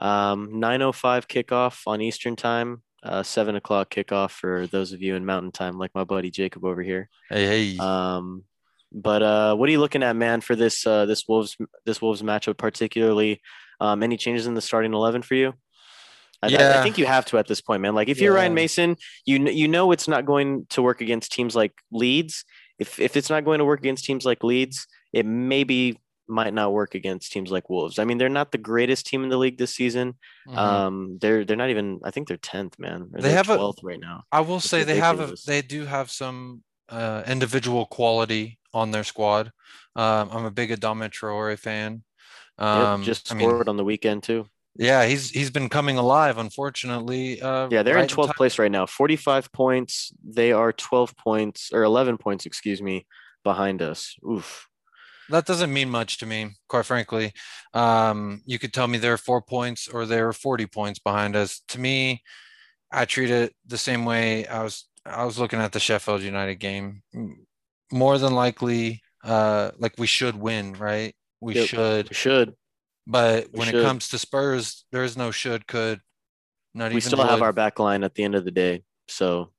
Um, 0.00 0.52
9:05 0.54 1.26
kickoff 1.28 1.82
on 1.86 2.00
Eastern 2.00 2.36
time. 2.36 2.82
Uh, 3.02 3.22
seven 3.22 3.56
o'clock 3.56 3.90
kickoff 3.90 4.30
for 4.30 4.66
those 4.68 4.92
of 4.92 5.02
you 5.02 5.16
in 5.16 5.26
Mountain 5.26 5.50
Time, 5.50 5.76
like 5.76 5.90
my 5.94 6.04
buddy 6.04 6.30
Jacob 6.30 6.64
over 6.64 6.82
here. 6.82 7.08
Hey, 7.28 7.72
hey. 7.74 7.78
Um, 7.78 8.44
but 8.94 9.22
uh, 9.22 9.54
what 9.56 9.68
are 9.68 9.72
you 9.72 9.80
looking 9.80 10.02
at, 10.02 10.14
man, 10.16 10.40
for 10.40 10.54
this 10.56 10.86
uh, 10.86 11.06
this 11.06 11.24
Wolves 11.28 11.56
this 11.86 12.00
Wolves 12.02 12.22
matchup 12.22 12.56
particularly? 12.58 13.40
Um, 13.80 14.02
any 14.02 14.16
changes 14.16 14.46
in 14.46 14.54
the 14.54 14.60
starting 14.60 14.92
eleven 14.94 15.22
for 15.22 15.34
you? 15.34 15.54
I, 16.42 16.46
I- 16.46 16.80
I 16.80 16.82
think 16.82 16.98
you 16.98 17.06
have 17.06 17.24
to 17.26 17.38
at 17.38 17.46
this 17.46 17.60
point, 17.60 17.82
man. 17.82 17.94
Like 17.94 18.08
if 18.08 18.20
you're 18.20 18.34
Ryan 18.34 18.54
Mason, 18.54 18.96
you 19.26 19.48
you 19.48 19.68
know 19.68 19.92
it's 19.92 20.08
not 20.08 20.24
going 20.26 20.66
to 20.70 20.82
work 20.82 21.00
against 21.00 21.32
teams 21.32 21.54
like 21.56 21.72
Leeds. 21.90 22.44
If 22.78 22.98
if 23.00 23.16
it's 23.16 23.30
not 23.30 23.44
going 23.44 23.58
to 23.58 23.64
work 23.64 23.80
against 23.80 24.04
teams 24.04 24.24
like 24.24 24.42
Leeds, 24.44 24.86
it 25.12 25.24
maybe 25.26 25.98
might 26.28 26.54
not 26.54 26.72
work 26.72 26.94
against 26.94 27.30
teams 27.32 27.50
like 27.50 27.68
Wolves. 27.68 27.98
I 27.98 28.04
mean, 28.04 28.16
they're 28.18 28.28
not 28.28 28.52
the 28.52 28.58
greatest 28.58 29.06
team 29.06 29.22
in 29.24 29.28
the 29.28 29.36
league 29.36 29.58
this 29.58 29.74
season. 29.74 30.14
Mhm. 30.48 30.56
Um, 30.56 31.18
they're 31.20 31.44
they're 31.44 31.56
not 31.56 31.70
even. 31.70 32.00
I 32.04 32.10
think 32.10 32.26
they're 32.28 32.36
tenth, 32.38 32.78
man. 32.78 33.08
They 33.12 33.32
have 33.32 33.50
a- 33.50 33.56
12th 33.58 33.82
right 33.82 34.00
now. 34.00 34.24
I 34.32 34.40
will 34.40 34.60
say 34.60 34.84
they 34.84 34.96
have 34.98 35.20
a, 35.20 35.34
they 35.46 35.62
do 35.62 35.84
have 35.86 36.10
some 36.10 36.62
uh, 36.88 37.22
individual 37.26 37.86
quality 37.86 38.58
on 38.74 38.90
their 38.90 39.04
squad. 39.04 39.52
Um, 39.96 40.28
I'm 40.32 40.44
a 40.44 40.50
big 40.50 40.70
Adama 40.70 41.10
Traore 41.10 41.58
fan. 41.58 42.02
Yep, 42.58 42.68
Um, 42.68 43.02
just 43.02 43.32
I 43.32 43.36
scored 43.36 43.58
mean, 43.60 43.68
on 43.68 43.76
the 43.76 43.84
weekend 43.84 44.22
too. 44.22 44.46
yeah, 44.76 45.04
he's 45.06 45.30
he's 45.30 45.50
been 45.50 45.68
coming 45.68 45.96
alive. 45.98 46.38
Unfortunately, 46.38 47.40
uh, 47.40 47.68
Yeah, 47.70 47.82
they're 47.82 47.96
right 47.96 48.02
in 48.10 48.16
12th 48.16 48.26
time- 48.28 48.34
place 48.36 48.58
right 48.58 48.70
now. 48.70 48.86
45 48.86 49.50
points. 49.52 50.12
They 50.24 50.52
are 50.52 50.72
12 50.72 51.16
points 51.16 51.70
or 51.72 51.82
11 51.82 52.18
points, 52.18 52.46
excuse 52.46 52.80
me, 52.82 53.06
behind 53.44 53.82
us. 53.82 54.16
Oof. 54.28 54.68
That 55.28 55.46
doesn't 55.46 55.72
mean 55.72 55.88
much 55.88 56.18
to 56.18 56.26
me, 56.26 56.56
quite 56.68 56.84
frankly. 56.84 57.32
Um, 57.72 58.42
you 58.44 58.58
could 58.58 58.72
tell 58.74 58.88
me 58.88 58.98
they're 58.98 59.16
four 59.16 59.40
points 59.40 59.88
or 59.88 60.04
they're 60.04 60.32
40 60.32 60.66
points 60.66 60.98
behind 60.98 61.36
us. 61.36 61.62
To 61.68 61.78
me, 61.80 62.22
I 62.90 63.04
treat 63.06 63.30
it 63.30 63.54
the 63.66 63.78
same 63.78 64.04
way 64.04 64.46
I 64.46 64.62
was 64.62 64.88
I 65.06 65.24
was 65.24 65.38
looking 65.38 65.58
at 65.60 65.72
the 65.72 65.80
Sheffield 65.80 66.22
United 66.22 66.56
game. 66.56 67.02
More 67.92 68.18
than 68.18 68.34
likely, 68.34 69.02
uh, 69.22 69.72
like 69.78 69.94
we 69.98 70.06
should 70.06 70.36
win, 70.36 70.72
right? 70.74 71.14
We 71.40 71.54
Yep. 71.54 71.68
should. 71.68 72.08
We 72.08 72.14
should. 72.14 72.54
But 73.06 73.48
We 73.52 73.58
when 73.58 73.68
should. 73.68 73.80
it 73.80 73.82
comes 73.82 74.08
to 74.08 74.18
Spurs, 74.18 74.84
there 74.92 75.04
is 75.04 75.16
no 75.16 75.30
should, 75.30 75.66
could, 75.66 76.00
not 76.74 76.90
We 76.90 76.98
even 76.98 77.02
still 77.02 77.24
have 77.24 77.42
our 77.42 77.52
back 77.52 77.78
line 77.78 78.04
at 78.04 78.14
the 78.14 78.24
end 78.24 78.34
of 78.34 78.44
the 78.44 78.50
day. 78.50 78.84
So 79.08 79.52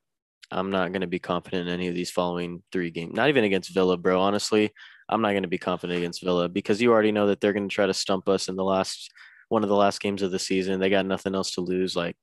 I'm 0.50 0.70
not 0.70 0.92
going 0.92 1.02
to 1.02 1.08
be 1.08 1.20
confident 1.20 1.68
in 1.68 1.74
any 1.74 1.88
of 1.88 1.96
these 1.96 2.12
following 2.12 2.64
three 2.72 2.90
games. 2.90 3.14
Not 3.14 3.30
even 3.30 3.44
against 3.44 3.74
Villa, 3.74 3.98
bro. 3.98 4.20
Honestly, 4.20 4.72
I'm 5.10 5.22
not 5.22 5.32
going 5.32 5.44
to 5.44 5.50
be 5.50 5.58
confident 5.58 5.98
against 5.98 6.24
Villa 6.24 6.48
because 6.50 6.82
you 6.82 6.92
already 6.92 7.12
know 7.12 7.28
that 7.28 7.42
they're 7.42 7.54
going 7.54 7.68
to 7.68 7.74
try 7.74 7.86
to 7.86 7.94
stump 7.94 8.30
us 8.30 8.48
in 8.48 8.56
the 8.56 8.64
last 8.64 9.12
one 9.50 9.64
of 9.64 9.70
the 9.70 9.76
last 9.76 10.02
games 10.02 10.22
of 10.22 10.32
the 10.32 10.40
season. 10.40 10.80
They 10.80 10.90
got 10.90 11.06
nothing 11.06 11.36
else 11.36 11.52
to 11.52 11.62
lose. 11.62 11.96
Like, 11.96 12.16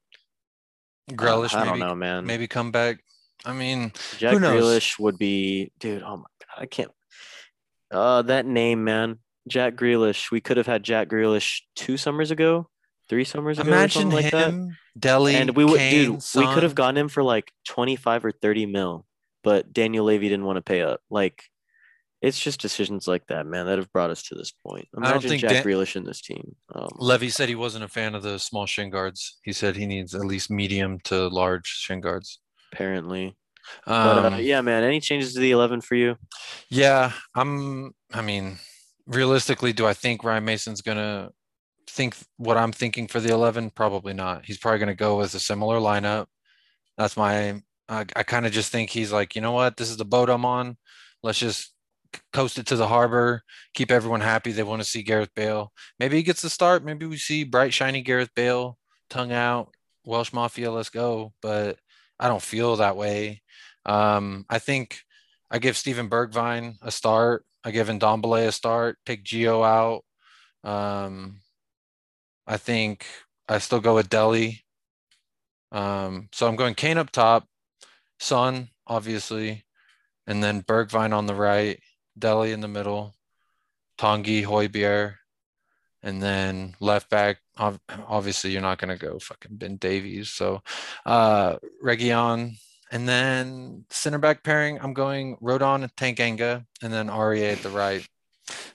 Grealish 1.11 1.55
I 1.55 1.65
don't 1.65 1.79
know, 1.79 1.95
man. 1.95 2.25
maybe 2.25 2.49
come 2.49 2.71
back. 2.71 3.01
I 3.45 3.53
mean, 3.53 3.93
Jack 4.19 4.39
knows? 4.39 4.63
Grealish 4.63 4.99
would 4.99 5.19
be, 5.19 5.73
dude. 5.79 6.03
Oh 6.03 6.17
my 6.19 6.25
god, 6.25 6.63
I 6.63 6.67
can't. 6.67 6.91
Uh, 7.91 8.23
that 8.23 8.47
name, 8.47 8.85
man. 8.85 9.19
Jack 9.49 9.75
Grealish. 9.75 10.31
We 10.31 10.41
could 10.41 10.57
have 10.57 10.67
had 10.67 10.83
Jack 10.83 11.09
Grealish 11.09 11.63
two 11.75 11.97
summers 11.97 12.31
ago, 12.31 12.69
three 13.09 13.25
summers 13.25 13.59
ago, 13.59 13.69
imagine 13.69 14.03
something 14.03 14.23
like 14.23 14.33
that. 14.33 14.51
him, 14.51 14.77
Dele, 14.99 15.35
And 15.35 15.57
we 15.57 15.65
would, 15.65 15.79
Kane, 15.79 16.13
dude. 16.13 16.23
We 16.37 16.47
could 16.47 16.63
have 16.63 16.75
gotten 16.75 16.97
him 16.97 17.09
for 17.09 17.23
like 17.23 17.51
twenty 17.67 17.97
five 17.97 18.25
or 18.25 18.31
thirty 18.31 18.67
mil, 18.67 19.07
but 19.43 19.73
Daniel 19.73 20.05
Levy 20.05 20.29
didn't 20.29 20.45
want 20.45 20.57
to 20.59 20.63
pay 20.63 20.83
up. 20.83 21.01
Like, 21.11 21.43
it's 22.21 22.39
just 22.39 22.61
decisions 22.61 23.09
like 23.09 23.27
that, 23.29 23.47
man, 23.47 23.67
that 23.67 23.79
have 23.79 23.91
brought 23.93 24.11
us 24.11 24.23
to 24.25 24.35
this 24.35 24.53
point. 24.53 24.87
I 24.95 25.01
don't 25.01 25.11
Imagine 25.13 25.31
think 25.31 25.41
Jack 25.41 25.51
Dan- 25.51 25.65
Grealish 25.65 25.97
in 25.97 26.05
this 26.05 26.21
team. 26.21 26.55
Um, 26.75 26.91
Levy 26.99 27.31
said 27.31 27.49
he 27.49 27.55
wasn't 27.55 27.85
a 27.85 27.89
fan 27.89 28.15
of 28.15 28.23
the 28.23 28.39
small 28.39 28.67
shin 28.67 28.91
guards. 28.91 29.39
He 29.43 29.53
said 29.53 29.75
he 29.75 29.87
needs 29.87 30.15
at 30.15 30.27
least 30.27 30.51
medium 30.51 31.01
to 31.05 31.29
large 31.29 31.67
shin 31.67 32.01
guards. 32.01 32.41
Apparently, 32.73 33.37
but 34.03 34.19
uh, 34.19 34.37
Um, 34.37 34.41
yeah, 34.41 34.61
man. 34.61 34.85
Any 34.85 35.01
changes 35.01 35.35
to 35.35 35.41
the 35.41 35.51
eleven 35.53 35.81
for 35.81 35.95
you? 35.95 36.17
yeah, 36.69 37.13
I'm. 37.35 37.93
I 38.13 38.23
mean, 38.23 38.59
realistically, 39.07 39.73
do 39.73 39.87
I 39.87 39.95
think 39.95 40.25
Ryan 40.25 40.45
Mason's 40.45 40.83
gonna 40.83 41.31
think 41.89 42.17
what 42.37 42.57
I'm 42.57 42.73
thinking 42.73 43.09
for 43.09 43.21
the 43.21 43.33
11? 43.33 43.71
Probably 43.71 44.13
not. 44.15 44.45
He's 44.47 44.59
probably 44.59 44.79
gonna 44.81 44.95
go 44.95 45.19
with 45.19 45.35
a 45.35 45.41
similar 45.41 45.79
lineup. 45.79 46.27
That's 46.99 47.17
my. 47.17 47.63
I, 47.89 48.07
I 48.17 48.23
kind 48.23 48.47
of 48.47 48.53
just 48.53 48.71
think 48.73 48.91
he's 48.91 49.13
like, 49.13 49.35
you 49.35 49.43
know 49.43 49.53
what, 49.53 49.77
this 49.77 49.91
is 49.91 49.97
the 49.97 50.05
boat 50.05 50.31
I'm 50.31 50.45
on. 50.45 50.77
Let's 51.23 51.39
just 51.41 51.73
coast 52.33 52.59
it 52.59 52.67
to 52.67 52.77
the 52.77 52.87
harbor, 52.89 53.43
keep 53.75 53.91
everyone 53.91 54.21
happy. 54.21 54.53
They 54.53 54.63
want 54.63 54.81
to 54.83 54.89
see 54.89 55.03
Gareth 55.03 55.31
Bale. 55.35 55.73
Maybe 55.99 56.17
he 56.17 56.23
gets 56.23 56.43
the 56.43 56.51
start. 56.51 56.85
Maybe 56.85 57.07
we 57.07 57.17
see 57.17 57.45
bright, 57.45 57.73
shiny 57.75 58.03
Gareth 58.03 58.31
Bale, 58.37 58.79
tongue 59.11 59.33
out, 59.33 59.75
Welsh 60.05 60.33
Mafia, 60.33 60.71
let's 60.71 60.89
go. 60.89 61.33
But 61.43 61.79
I 62.21 62.29
don't 62.29 62.43
feel 62.43 62.77
that 62.77 62.97
way. 62.97 63.43
Um, 63.87 64.45
I 64.49 64.59
think 64.59 65.01
I 65.51 65.59
give 65.59 65.77
Steven 65.77 66.09
Bergwijn 66.09 66.77
a 66.83 66.91
start. 66.91 67.45
I 67.65 67.73
give 67.73 67.89
Ndombele 67.89 68.47
a 68.47 68.53
start. 68.53 68.99
Take 69.05 69.25
Gio 69.25 69.65
out. 69.67 70.05
Um, 70.71 71.41
I 72.47 72.57
think 72.59 73.07
I 73.49 73.59
still 73.59 73.81
go 73.81 73.95
with 73.95 74.11
Dele. 74.11 74.63
Um, 75.73 76.29
so 76.33 76.47
I'm 76.47 76.57
going 76.57 76.75
Kane 76.75 76.99
up 76.99 77.11
top, 77.11 77.47
Son 78.19 78.69
obviously, 78.91 79.65
and 80.27 80.43
then 80.43 80.63
Bergwijn 80.63 81.15
on 81.17 81.27
the 81.27 81.35
right, 81.35 81.81
Dele 82.19 82.53
in 82.53 82.61
the 82.61 82.69
middle, 82.69 83.15
Tanguy, 83.99 84.45
Højbjerg, 84.45 85.15
and 86.03 86.21
then 86.21 86.75
left 86.81 87.09
back. 87.09 87.39
Ob- 87.61 87.79
Obviously, 88.09 88.51
you're 88.53 88.63
not 88.63 88.79
gonna 88.79 88.97
go 88.97 89.19
fucking 89.19 89.57
Ben 89.57 89.77
Davies. 89.77 90.31
So, 90.31 90.63
uh, 91.07 91.57
Reguilón, 91.85 92.57
and 92.91 93.09
then 93.09 93.85
center 93.91 94.19
back 94.19 94.43
pairing. 94.43 94.79
I'm 94.81 94.95
going 94.95 95.37
Rodon 95.43 95.83
and 95.83 95.95
Tanganga, 95.97 96.65
and 96.83 96.93
then 96.93 97.09
Aurier 97.09 97.53
at 97.53 97.63
the 97.63 97.69
right. 97.71 98.07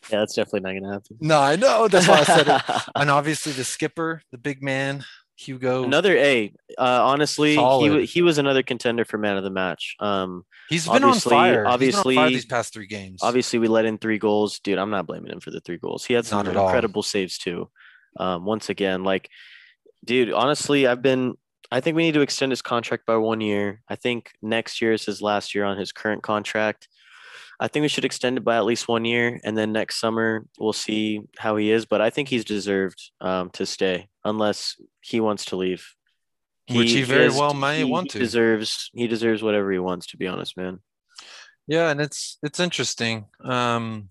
Yeah, 0.09 0.19
that's 0.19 0.35
definitely 0.35 0.61
not 0.61 0.79
gonna 0.79 0.93
happen. 0.93 1.17
No, 1.19 1.39
I 1.41 1.55
know. 1.55 1.87
That's 1.87 2.07
why 2.07 2.19
I 2.19 2.23
said 2.23 2.47
it. 2.47 2.61
And 2.95 3.09
obviously 3.09 3.51
the 3.51 3.63
skipper, 3.65 4.21
the 4.31 4.37
big 4.37 4.61
man, 4.63 5.03
Hugo. 5.35 5.83
Another 5.83 6.15
A. 6.15 6.53
Uh, 6.77 7.01
honestly, 7.03 7.49
he 7.51 7.55
Solid. 7.55 7.91
wa- 7.91 7.99
he 8.05 8.21
was 8.21 8.37
another 8.37 8.63
contender 8.63 9.03
for 9.03 9.17
man 9.17 9.35
of 9.35 9.43
the 9.43 9.49
match. 9.49 9.95
Um, 9.99 10.45
he's 10.69 10.85
been 10.85 11.03
on 11.03 11.09
obviously- 11.09 11.29
fire. 11.31 11.65
He's 11.77 11.95
been 11.95 11.95
on 11.95 12.15
fire 12.15 12.29
these 12.29 12.45
past 12.45 12.71
three 12.73 12.87
games. 12.87 13.19
obviously, 13.21 13.59
we 13.59 13.67
let 13.67 13.83
in 13.85 13.97
three 13.97 14.17
goals, 14.19 14.59
dude. 14.59 14.77
I'm 14.77 14.91
not 14.91 15.07
blaming 15.07 15.31
him 15.31 15.39
for 15.41 15.51
the 15.51 15.59
three 15.59 15.77
goals. 15.77 16.05
He 16.05 16.13
had 16.13 16.25
some 16.25 16.47
at 16.47 16.55
all. 16.55 16.67
incredible 16.67 17.03
saves 17.03 17.37
too. 17.37 17.69
Um, 18.17 18.45
once 18.45 18.69
again, 18.69 19.03
like, 19.03 19.29
dude, 20.03 20.31
honestly, 20.31 20.87
I've 20.87 21.01
been. 21.01 21.35
I 21.71 21.81
think 21.81 21.95
we 21.97 22.03
need 22.03 22.13
to 22.13 22.21
extend 22.21 22.51
his 22.51 22.61
contract 22.61 23.05
by 23.07 23.17
one 23.17 23.41
year. 23.41 23.81
I 23.89 23.95
think 23.95 24.31
next 24.41 24.81
year 24.81 24.93
is 24.93 25.03
his 25.05 25.21
last 25.21 25.55
year 25.55 25.65
on 25.65 25.77
his 25.77 25.91
current 25.91 26.21
contract. 26.21 26.87
I 27.59 27.67
think 27.67 27.81
we 27.83 27.87
should 27.87 28.05
extend 28.05 28.37
it 28.37 28.43
by 28.43 28.57
at 28.57 28.65
least 28.65 28.87
one 28.87 29.03
year, 29.05 29.39
and 29.43 29.57
then 29.57 29.71
next 29.71 29.99
summer 29.99 30.45
we'll 30.59 30.73
see 30.73 31.21
how 31.39 31.55
he 31.55 31.71
is. 31.71 31.85
But 31.85 32.01
I 32.01 32.09
think 32.11 32.29
he's 32.29 32.45
deserved 32.45 33.01
um, 33.19 33.49
to 33.51 33.65
stay, 33.65 34.09
unless 34.23 34.75
he 35.01 35.19
wants 35.19 35.45
to 35.45 35.55
leave. 35.55 35.85
Which 36.69 36.91
he 36.91 37.03
very 37.03 37.25
has- 37.25 37.37
well 37.37 37.53
may 37.53 37.79
he- 37.79 37.83
want 37.83 38.07
he 38.07 38.09
to. 38.11 38.19
Deserves 38.19 38.89
he 38.93 39.07
deserves 39.07 39.41
whatever 39.41 39.71
he 39.71 39.79
wants. 39.79 40.07
To 40.07 40.17
be 40.17 40.27
honest, 40.27 40.55
man. 40.57 40.79
yeah, 41.67 41.89
and 41.89 41.99
it's 41.99 42.37
it's 42.43 42.59
interesting. 42.59 43.25
Um, 43.43 44.09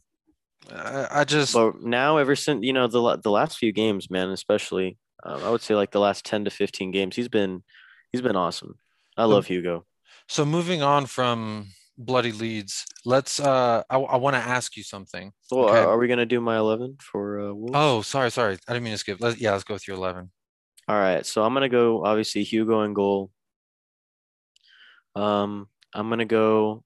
I, 0.73 1.09
I 1.21 1.25
just 1.25 1.53
But 1.55 1.83
now, 1.83 2.17
ever 2.19 2.37
since 2.37 2.65
you 2.65 2.73
know 2.73 2.87
the 2.87 3.17
the 3.23 3.31
last 3.31 3.59
few 3.59 3.73
games, 3.73 4.11
man, 4.11 4.31
especially, 4.31 4.99
um, 5.25 5.43
I 5.43 5.51
would 5.51 5.63
say 5.63 5.75
like 5.75 5.91
the 5.91 6.01
last 6.01 6.25
ten 6.25 6.45
to 6.45 6.51
fifteen 6.51 6.91
games, 6.91 7.17
he's 7.17 7.29
been 7.29 7.63
he's 8.13 8.23
been 8.23 8.37
awesome. 8.37 8.79
I 9.17 9.25
love 9.25 9.47
Hugo. 9.47 9.85
So 10.29 10.45
moving 10.45 10.83
on 10.83 11.07
from 11.07 11.69
bloody 11.99 12.33
Leeds, 12.33 12.87
let's. 13.05 13.39
Uh, 13.39 13.83
I, 13.91 13.99
I 13.99 14.17
want 14.17 14.35
to 14.35 14.41
ask 14.43 14.77
you 14.77 14.83
something. 14.83 15.33
Well, 15.51 15.67
Okay. 15.69 15.79
are, 15.79 15.89
are 15.91 15.99
we 15.99 16.09
gonna 16.09 16.27
do 16.27 16.41
my 16.41 16.57
eleven 16.57 16.97
for 17.01 17.41
uh, 17.41 17.53
Wolves? 17.53 17.73
Oh, 17.75 18.03
sorry, 18.03 18.31
sorry. 18.31 18.57
I 18.67 18.73
didn't 18.73 18.85
mean 18.85 18.95
to 18.95 18.99
skip. 18.99 19.19
Let's, 19.21 19.39
yeah, 19.41 19.53
let's 19.53 19.65
go 19.65 19.75
with 19.75 19.87
your 19.87 19.97
11. 19.97 20.31
All 20.89 20.97
right. 20.97 21.25
So 21.25 21.43
I'm 21.45 21.53
gonna 21.55 21.69
go 21.69 22.05
obviously 22.05 22.43
Hugo 22.43 22.81
and 22.81 22.95
goal. 22.95 23.31
Um, 25.15 25.69
I'm 25.95 26.09
gonna 26.09 26.25
go 26.25 26.83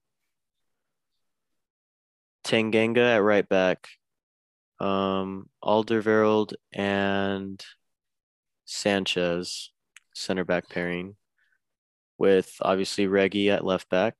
Tanganga 2.43 3.15
at 3.15 3.23
right 3.23 3.47
back. 3.47 3.87
Um, 4.79 5.49
Alderweireld 5.63 6.53
and 6.71 7.63
Sanchez 8.65 9.71
center 10.13 10.45
back 10.45 10.69
pairing 10.69 11.15
with 12.17 12.55
obviously 12.61 13.07
Reggie 13.07 13.49
at 13.49 13.65
left 13.65 13.89
back. 13.89 14.15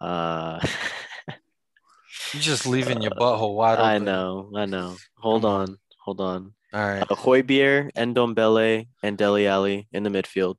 Uh, 0.00 0.60
You're 2.32 2.42
just 2.42 2.66
leaving 2.66 3.02
your 3.02 3.12
butthole 3.12 3.54
wide 3.54 3.78
open. 3.78 3.84
I 3.84 3.98
know, 3.98 4.50
I 4.56 4.66
know. 4.66 4.96
Hold 5.18 5.44
on. 5.44 5.68
on, 5.68 5.78
hold 5.98 6.20
on. 6.20 6.54
All 6.72 6.80
right. 6.80 7.02
Uh, 7.02 7.14
Højbjerg, 7.14 7.92
Ndombele, 7.92 8.88
and 9.02 9.18
Dele 9.18 9.46
Alli 9.46 9.88
in 9.92 10.02
the 10.02 10.10
midfield, 10.10 10.56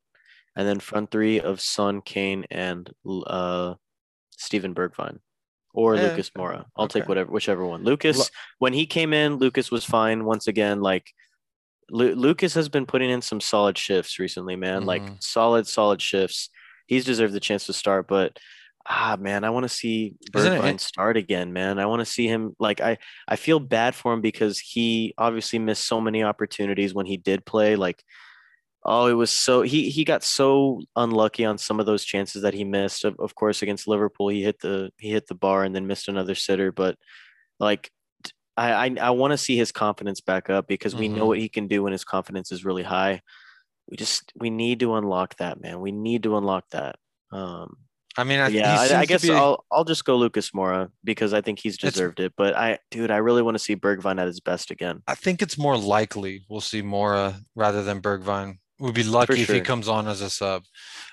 and 0.55 0.67
then 0.67 0.79
front 0.79 1.09
three 1.09 1.39
of 1.39 1.59
Son, 1.59 2.01
Kane, 2.01 2.45
and 2.51 2.89
uh, 3.25 3.73
Steven 4.31 4.75
Bergwijn, 4.75 5.19
or 5.73 5.97
Lucas 6.11 6.29
Moura. 6.31 6.65
I'll 6.77 6.87
take 6.87 7.03
whatever, 7.09 7.31
whichever 7.31 7.65
one. 7.65 7.83
Lucas, 7.83 8.17
when 8.59 8.73
he 8.73 8.85
came 8.85 9.13
in, 9.13 9.35
Lucas 9.37 9.71
was 9.71 9.83
fine. 9.83 10.23
Once 10.25 10.47
again, 10.47 10.81
like 10.81 11.11
Lu- 11.89 12.15
Lucas 12.15 12.53
has 12.53 12.69
been 12.69 12.85
putting 12.85 13.09
in 13.09 13.21
some 13.21 13.41
solid 13.41 13.77
shifts 13.77 14.17
recently, 14.19 14.55
man. 14.55 14.85
Like 14.85 15.01
Mhm. 15.03 15.21
solid, 15.23 15.67
solid 15.67 16.01
shifts. 16.01 16.49
He's 16.87 17.05
deserved 17.05 17.33
the 17.33 17.39
chance 17.39 17.65
to 17.65 17.73
start, 17.73 18.07
but 18.07 18.37
ah, 18.85 19.15
man, 19.19 19.43
I 19.43 19.49
want 19.49 19.63
to 19.63 19.69
see 19.69 20.15
Isn't 20.35 20.53
Bergwijn 20.53 20.79
start 20.79 21.15
again, 21.17 21.53
man. 21.53 21.79
I 21.79 21.85
want 21.85 22.01
to 22.01 22.05
see 22.05 22.27
him. 22.27 22.53
Like 22.59 22.81
I, 22.81 22.97
I 23.27 23.35
feel 23.37 23.59
bad 23.59 23.95
for 23.95 24.13
him 24.13 24.21
because 24.21 24.59
he 24.59 25.13
obviously 25.17 25.57
missed 25.59 25.85
so 25.87 26.01
many 26.01 26.21
opportunities 26.23 26.93
when 26.93 27.05
he 27.05 27.15
did 27.17 27.45
play. 27.45 27.75
Like, 27.77 28.03
oh, 28.85 29.07
it 29.07 29.13
was 29.13 29.31
so 29.31 29.61
he 29.61 29.89
he 29.89 30.03
got 30.03 30.23
so 30.23 30.81
unlucky 30.95 31.45
on 31.45 31.57
some 31.57 31.79
of 31.79 31.85
those 31.85 32.03
chances 32.05 32.41
that 32.41 32.53
he 32.53 32.63
missed. 32.63 33.05
Of, 33.05 33.15
of 33.19 33.35
course, 33.35 33.61
against 33.61 33.87
Liverpool, 33.87 34.29
he 34.29 34.43
hit 34.43 34.59
the 34.59 34.91
he 34.97 35.09
hit 35.09 35.27
the 35.27 35.35
bar 35.35 35.63
and 35.63 35.75
then 35.75 35.87
missed 35.87 36.07
another 36.07 36.35
sitter. 36.35 36.71
But 36.71 36.97
like, 37.59 37.91
I 38.57 38.71
I, 38.73 38.95
I 39.01 39.09
want 39.11 39.31
to 39.31 39.37
see 39.37 39.57
his 39.57 39.71
confidence 39.71 40.21
back 40.21 40.49
up 40.49 40.67
because 40.67 40.95
we 40.95 41.07
know 41.07 41.23
Mhm. 41.23 41.27
what 41.27 41.39
he 41.39 41.49
can 41.49 41.67
do 41.67 41.83
when 41.83 41.91
his 41.91 42.03
confidence 42.03 42.51
is 42.51 42.65
really 42.65 42.83
high. 42.83 43.21
We 43.89 43.97
just 43.97 44.31
we 44.35 44.49
need 44.49 44.79
to 44.81 44.95
unlock 44.95 45.35
that, 45.37 45.61
man. 45.61 45.81
We 45.81 45.91
need 45.91 46.23
to 46.23 46.37
unlock 46.37 46.65
that. 46.71 46.95
Um, 47.31 47.77
I 48.15 48.23
mean, 48.25 48.39
I, 48.39 48.47
yeah, 48.49 48.77
I, 48.79 48.99
I 48.99 49.05
guess 49.05 49.23
be 49.23 49.31
I'll 49.31 49.65
I'll 49.71 49.83
just 49.83 50.05
go 50.05 50.15
Lucas 50.17 50.51
Moura 50.51 50.89
because 51.03 51.33
I 51.33 51.41
think 51.41 51.57
he's 51.59 51.75
It's- 51.75 51.93
deserved 51.93 52.19
it. 52.19 52.33
But 52.37 52.55
I, 52.55 52.77
dude, 52.91 53.09
I 53.09 53.17
really 53.17 53.41
want 53.41 53.55
to 53.55 53.59
see 53.63 53.75
Bergwijn 53.75 54.21
at 54.21 54.27
his 54.27 54.39
best 54.39 54.69
again. 54.69 55.01
I 55.07 55.15
think 55.15 55.41
it's 55.41 55.57
more 55.57 55.75
likely 55.77 56.45
we'll 56.47 56.61
see 56.61 56.83
Moura 56.83 57.33
rather 57.55 57.81
than 57.83 58.01
Bergwijn. 58.03 58.59
We'd 58.83 58.93
be 58.93 59.03
lucky 59.05 59.41
if 59.41 59.47
he 59.47 59.61
comes 59.61 59.87
on 59.87 60.09
as 60.09 60.19
a 60.19 60.29
sub. 60.29 60.65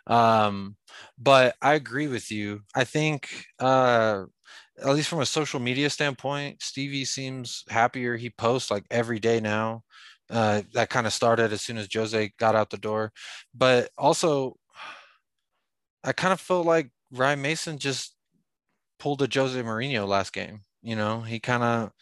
Um, 0.08 0.74
but 1.16 1.54
I 1.62 1.74
agree 1.74 2.08
with 2.08 2.32
you. 2.32 2.62
I 2.74 2.82
think, 2.82 3.44
uh, 3.60 4.24
at 4.82 4.92
least 4.92 5.08
from 5.08 5.20
a 5.20 5.26
social 5.26 5.60
media 5.60 5.88
standpoint, 5.88 6.64
Stevie 6.64 7.04
seems 7.04 7.62
happier. 7.68 8.16
He 8.16 8.28
posts 8.28 8.72
like 8.72 8.86
every 8.90 9.20
day 9.20 9.38
now. 9.38 9.84
Uh, 10.28 10.62
that 10.72 10.90
kind 10.90 11.06
of 11.06 11.12
started 11.12 11.52
as 11.52 11.62
soon 11.62 11.78
as 11.78 11.86
Jose 11.94 12.32
got 12.40 12.56
out 12.56 12.70
the 12.70 12.76
door. 12.76 13.12
But 13.54 13.90
also, 13.96 14.56
I 16.02 16.10
kind 16.10 16.32
of 16.32 16.40
felt 16.40 16.66
like 16.66 16.90
Ryan 17.12 17.40
Mason 17.40 17.78
just 17.78 18.16
pulled 18.98 19.22
a 19.22 19.28
Jose 19.32 19.62
Mourinho 19.62 20.08
last 20.08 20.32
game. 20.32 20.62
You 20.82 20.96
know, 20.96 21.20
he 21.20 21.38
kind 21.38 21.62
of 21.62 21.92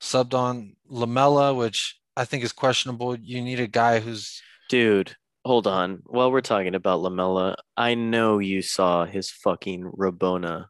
subbed 0.00 0.34
on 0.34 0.76
Lamela, 0.88 1.54
which 1.54 1.98
I 2.16 2.24
think 2.24 2.44
is 2.44 2.52
questionable. 2.52 3.16
You 3.18 3.42
need 3.42 3.58
a 3.58 3.66
guy 3.66 3.98
who's 3.98 4.40
Dude, 4.68 5.16
hold 5.44 5.66
on. 5.66 6.02
While 6.06 6.30
we're 6.32 6.40
talking 6.40 6.74
about 6.74 7.00
Lamela, 7.00 7.56
I 7.76 7.94
know 7.94 8.38
you 8.38 8.62
saw 8.62 9.04
his 9.04 9.30
fucking 9.30 9.92
Rabona, 9.98 10.66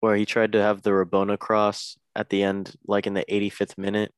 where 0.00 0.16
he 0.16 0.26
tried 0.26 0.52
to 0.52 0.62
have 0.62 0.82
the 0.82 0.90
Rabona 0.90 1.38
cross 1.38 1.96
at 2.16 2.30
the 2.30 2.42
end, 2.42 2.74
like 2.86 3.06
in 3.06 3.14
the 3.14 3.24
85th 3.28 3.78
minute 3.78 4.12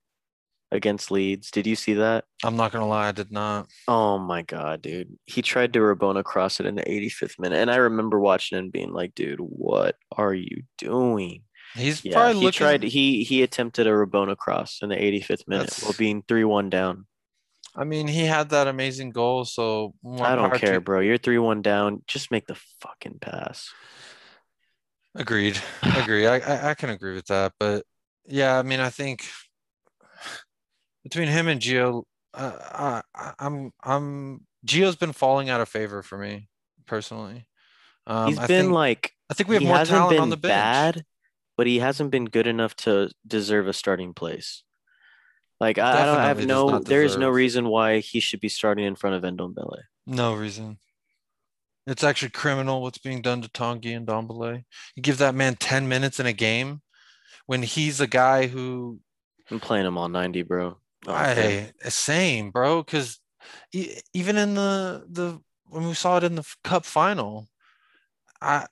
against 0.73 1.11
Leeds. 1.11 1.51
Did 1.51 1.67
you 1.67 1.77
see 1.77 1.95
that? 1.95 2.25
I'm 2.45 2.57
not 2.57 2.73
gonna 2.73 2.87
lie, 2.89 3.09
I 3.09 3.13
did 3.13 3.31
not. 3.31 3.69
Oh 3.87 4.19
my 4.19 4.43
god, 4.43 4.83
dude. 4.83 5.17
He 5.27 5.43
tried 5.43 5.73
to 5.75 5.79
Rabona 5.81 6.25
cross 6.25 6.59
it 6.61 6.67
in 6.67 6.75
the 6.75 6.83
85th 6.83 7.39
minute. 7.39 7.59
And 7.59 7.71
I 7.71 7.77
remember 7.77 8.19
watching 8.19 8.59
and 8.59 8.73
being 8.73 8.93
like, 8.93 9.15
dude, 9.15 9.39
what 9.41 9.97
are 10.17 10.35
you 10.35 10.63
doing? 10.79 11.43
He's 11.75 12.05
Yeah, 12.05 12.15
probably 12.15 12.39
he 12.41 12.45
looking. 12.47 12.59
tried 12.59 12.83
he 12.83 13.23
he 13.25 13.43
attempted 13.43 13.87
a 13.87 13.91
Rabona 13.91 14.37
cross 14.37 14.79
in 14.83 14.89
the 14.89 14.97
85th 14.97 15.47
minute 15.47 15.65
That's- 15.71 15.83
while 15.85 15.95
being 15.99 16.23
3-1 16.23 16.71
down. 16.71 17.07
I 17.79 17.85
mean, 17.85 18.09
he 18.09 18.25
had 18.25 18.49
that 18.51 18.67
amazing 18.69 19.11
goal, 19.11 19.45
so 19.45 19.93
I 20.21 20.35
don't 20.35 20.55
care, 20.55 20.75
to- 20.75 20.81
bro. 20.81 21.01
You're 21.01 21.19
3-1 21.19 21.61
down. 21.63 22.03
Just 22.07 22.31
make 22.31 22.47
the 22.47 22.57
fucking 22.81 23.19
pass. 23.21 23.71
Agreed. 25.15 25.59
Agree. 25.83 26.27
I, 26.27 26.37
I 26.39 26.71
I 26.71 26.75
can 26.75 26.91
agree 26.91 27.15
with 27.15 27.27
that, 27.27 27.53
but 27.61 27.85
yeah, 28.27 28.59
I 28.59 28.63
mean, 28.63 28.81
I 28.81 28.91
think 28.91 29.25
between 31.03 31.29
him 31.29 31.49
and 31.49 31.61
Gio, 31.61 32.03
uh, 32.35 32.53
I, 32.61 33.03
I- 33.15 33.35
I'm 33.39 33.71
I'm 33.83 34.41
Gio's 34.67 34.97
been 34.97 35.13
falling 35.13 35.49
out 35.51 35.61
of 35.61 35.69
favor 35.69 36.03
for 36.03 36.19
me 36.19 36.49
personally. 36.87 37.47
Um, 38.07 38.29
He's 38.29 38.39
I 38.39 38.47
been 38.47 38.63
think 38.67 38.73
like 38.73 39.13
I 39.31 39.35
think 39.35 39.49
we 39.49 39.57
have 39.57 39.65
more 39.65 39.85
talent 39.85 40.11
been 40.11 40.21
on 40.21 40.31
the 40.31 40.37
bench. 40.37 40.53
bad, 40.97 41.05
but 41.57 41.67
he 41.67 41.79
hasn't 41.79 42.11
been 42.11 42.27
good 42.27 42.47
enough 42.47 42.75
to 42.77 43.11
deserve 43.27 43.69
a 43.69 43.73
starting 43.73 44.15
place. 44.15 44.63
Like 45.61 45.79
I, 45.79 46.03
I 46.03 46.07
don't 46.07 46.19
I 46.19 46.27
have 46.27 46.47
no 46.47 46.79
there 46.79 47.03
is 47.03 47.17
no 47.17 47.31
reason 47.31 47.69
why 47.69 47.99
he 47.99 48.21
should 48.21 48.41
be 48.41 48.49
starting 48.49 48.85
in 48.85 48.95
front 48.95 49.17
of 49.17 49.23
Ndombele. 49.23 49.83
No 50.07 50.35
reason. 50.35 50.79
It's 51.87 52.05
actually 52.05 52.31
criminal 52.31 52.83
what's 52.83 52.99
being 52.99 53.23
done 53.23 53.43
to 53.43 53.49
Tanguy 53.49 54.05
Ndombele. 54.05 54.65
You 54.97 55.03
give 55.03 55.19
that 55.19 55.35
man 55.35 55.55
10 55.55 55.89
minutes 55.89 56.21
in 56.21 56.27
a 56.27 56.33
game 56.33 56.83
when 57.47 57.63
he's 57.63 58.01
a 58.01 58.07
guy 58.07 58.49
who 58.49 59.01
I'm 59.51 59.61
playing 59.61 59.87
him 59.87 59.97
all 59.97 60.09
90, 60.09 60.43
bro. 60.43 60.77
Oh, 61.07 61.15
I 61.15 61.35
care. 61.35 61.73
I 61.85 61.89
same, 61.89 62.51
bro, 62.51 62.83
because 62.83 63.21
even 63.73 64.37
in 64.37 64.55
the 64.55 65.05
the 65.09 65.41
when 65.69 65.87
we 65.87 65.95
saw 65.95 66.17
it 66.17 66.25
in 66.25 66.35
the 66.35 66.55
cup 66.65 66.85
final, 66.85 67.47
I 68.41 68.67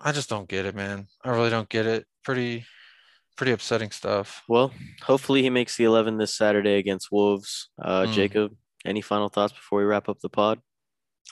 I 0.00 0.12
just 0.12 0.28
don't 0.28 0.48
get 0.48 0.66
it, 0.66 0.74
man. 0.74 1.06
I 1.24 1.30
really 1.30 1.50
don't 1.50 1.68
get 1.68 1.86
it. 1.86 2.06
Pretty 2.22 2.64
pretty 3.40 3.52
upsetting 3.52 3.90
stuff. 3.90 4.42
Well, 4.48 4.70
hopefully 5.00 5.40
he 5.40 5.48
makes 5.48 5.74
the 5.78 5.84
11 5.84 6.18
this 6.18 6.34
Saturday 6.36 6.74
against 6.76 7.10
Wolves. 7.10 7.70
Uh, 7.80 8.02
Mm. 8.02 8.12
Jacob, 8.12 8.54
any 8.84 9.00
final 9.00 9.30
thoughts 9.30 9.54
before 9.54 9.78
we 9.78 9.86
wrap 9.86 10.10
up 10.10 10.18
the 10.20 10.28
pod? 10.28 10.60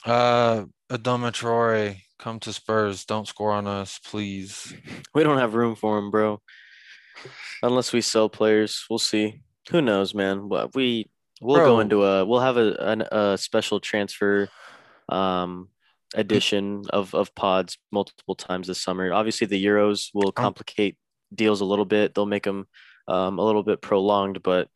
Uh 0.03 0.65
Adama 0.89 1.31
Traore, 1.31 1.97
come 2.17 2.39
to 2.39 2.51
Spurs. 2.51 3.05
Don't 3.05 3.27
score 3.27 3.51
on 3.51 3.67
us, 3.67 3.99
please. 4.03 4.73
We 5.13 5.21
don't 5.23 5.37
have 5.37 5.53
room 5.53 5.75
for 5.75 5.99
him, 5.99 6.09
bro. 6.09 6.41
Unless 7.61 7.93
we 7.93 8.01
sell 8.01 8.27
players, 8.27 8.83
we'll 8.89 8.97
see. 8.97 9.41
Who 9.69 9.79
knows, 9.79 10.15
man? 10.15 10.47
But 10.47 10.73
we 10.73 11.11
we'll 11.41 11.57
go 11.63 11.79
into 11.79 12.03
a 12.05 12.25
we'll 12.25 12.39
have 12.39 12.57
a 12.57 12.73
an, 12.79 13.01
a 13.11 13.37
special 13.37 13.79
transfer 13.79 14.49
um 15.09 15.69
edition 16.15 16.85
of 16.89 17.13
of 17.13 17.35
pods 17.35 17.77
multiple 17.91 18.33
times 18.33 18.65
this 18.65 18.81
summer. 18.81 19.13
Obviously, 19.13 19.45
the 19.45 19.63
Euros 19.63 20.09
will 20.15 20.31
complicate 20.31 20.97
deals 21.33 21.61
a 21.61 21.65
little 21.65 21.85
bit. 21.85 22.13
They'll 22.13 22.25
make 22.25 22.43
them 22.43 22.67
um, 23.07 23.39
a 23.39 23.43
little 23.43 23.63
bit 23.63 23.81
prolonged, 23.81 24.41
but 24.43 24.69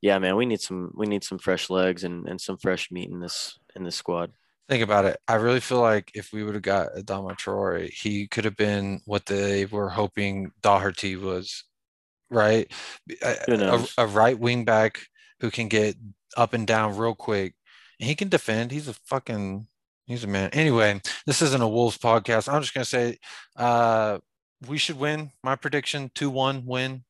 yeah, 0.00 0.18
man, 0.18 0.36
we 0.36 0.46
need 0.46 0.60
some 0.60 0.92
we 0.94 1.06
need 1.06 1.24
some 1.24 1.38
fresh 1.38 1.70
legs 1.70 2.04
and 2.04 2.28
and 2.28 2.40
some 2.40 2.56
fresh 2.58 2.90
meat 2.90 3.10
in 3.10 3.20
this 3.20 3.58
in 3.74 3.84
this 3.84 3.96
squad. 3.96 4.32
Think 4.68 4.82
about 4.82 5.04
it. 5.04 5.18
I 5.28 5.34
really 5.34 5.60
feel 5.60 5.80
like 5.80 6.10
if 6.14 6.32
we 6.32 6.42
would 6.42 6.54
have 6.54 6.62
got 6.62 6.94
Adama 6.96 7.36
Traore, 7.36 7.88
he 7.88 8.26
could 8.26 8.44
have 8.44 8.56
been 8.56 9.00
what 9.04 9.26
they 9.26 9.64
were 9.66 9.88
hoping 9.88 10.50
Doherty 10.60 11.14
was, 11.14 11.64
right? 12.30 12.70
A, 13.22 13.86
a 13.98 14.06
right 14.06 14.36
wing 14.36 14.64
back 14.64 15.00
who 15.40 15.52
can 15.52 15.68
get 15.68 15.94
up 16.36 16.52
and 16.52 16.66
down 16.66 16.96
real 16.96 17.14
quick. 17.14 17.54
And 18.00 18.08
he 18.08 18.16
can 18.16 18.28
defend. 18.28 18.72
He's 18.72 18.88
a 18.88 18.94
fucking 18.94 19.68
he's 20.06 20.24
a 20.24 20.28
man. 20.28 20.50
Anyway, 20.52 21.00
this 21.26 21.42
isn't 21.42 21.62
a 21.62 21.68
Wolves 21.68 21.98
podcast. 21.98 22.52
I'm 22.52 22.60
just 22.60 22.74
gonna 22.74 22.84
say 22.84 23.18
uh 23.54 24.18
we 24.66 24.78
should 24.78 24.98
win. 24.98 25.32
My 25.42 25.56
prediction 25.56 26.10
2-1 26.14 26.64
win. 26.64 27.04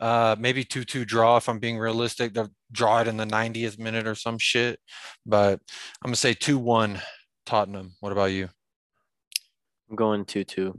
Uh 0.00 0.34
maybe 0.38 0.64
2-2 0.64 1.06
draw 1.06 1.36
if 1.36 1.48
I'm 1.48 1.58
being 1.58 1.78
realistic. 1.78 2.34
They'll 2.34 2.50
draw 2.72 3.00
it 3.00 3.08
in 3.08 3.16
the 3.16 3.26
90th 3.26 3.78
minute 3.78 4.06
or 4.06 4.14
some 4.14 4.38
shit. 4.38 4.80
But 5.24 5.60
I'm 6.02 6.08
gonna 6.08 6.16
say 6.16 6.34
2-1 6.34 7.00
Tottenham. 7.46 7.94
What 8.00 8.12
about 8.12 8.32
you? 8.32 8.48
I'm 9.88 9.96
going 9.96 10.24
two 10.24 10.44
two. 10.44 10.78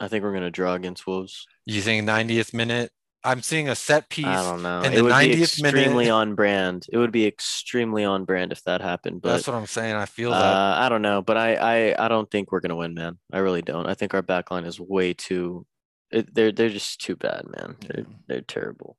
I 0.00 0.08
think 0.08 0.24
we're 0.24 0.34
gonna 0.34 0.50
draw 0.50 0.74
against 0.74 1.06
Wolves. 1.06 1.46
You 1.64 1.80
think 1.80 2.06
90th 2.06 2.52
minute 2.52 2.90
I'm 3.24 3.40
seeing 3.42 3.68
a 3.68 3.74
set 3.74 4.08
piece. 4.10 4.26
I 4.26 4.42
don't 4.42 4.62
know. 4.62 4.82
in 4.82 4.92
It 4.92 4.96
the 4.96 5.04
would 5.04 5.18
be 5.18 5.42
extremely 5.42 6.04
minute. 6.04 6.10
on 6.10 6.34
brand. 6.34 6.86
It 6.92 6.98
would 6.98 7.10
be 7.12 7.26
extremely 7.26 8.04
on 8.04 8.24
brand 8.24 8.52
if 8.52 8.62
that 8.64 8.80
happened. 8.82 9.22
But 9.22 9.30
That's 9.32 9.46
what 9.46 9.56
I'm 9.56 9.66
saying. 9.66 9.94
I 9.96 10.04
feel 10.04 10.30
that. 10.30 10.36
uh, 10.36 10.74
I 10.78 10.88
don't 10.90 11.00
know. 11.02 11.22
But 11.22 11.36
I, 11.38 11.54
I 11.54 12.04
I 12.04 12.08
don't 12.08 12.30
think 12.30 12.52
we're 12.52 12.60
gonna 12.60 12.76
win, 12.76 12.92
man. 12.94 13.18
I 13.32 13.38
really 13.38 13.62
don't. 13.62 13.86
I 13.86 13.94
think 13.94 14.12
our 14.12 14.22
back 14.22 14.50
line 14.50 14.64
is 14.64 14.78
way 14.78 15.14
too. 15.14 15.64
It, 16.10 16.34
they're 16.34 16.52
they're 16.52 16.68
just 16.68 17.00
too 17.00 17.16
bad, 17.16 17.44
man. 17.56 17.76
They're 17.80 18.04
they're 18.28 18.40
terrible. 18.42 18.98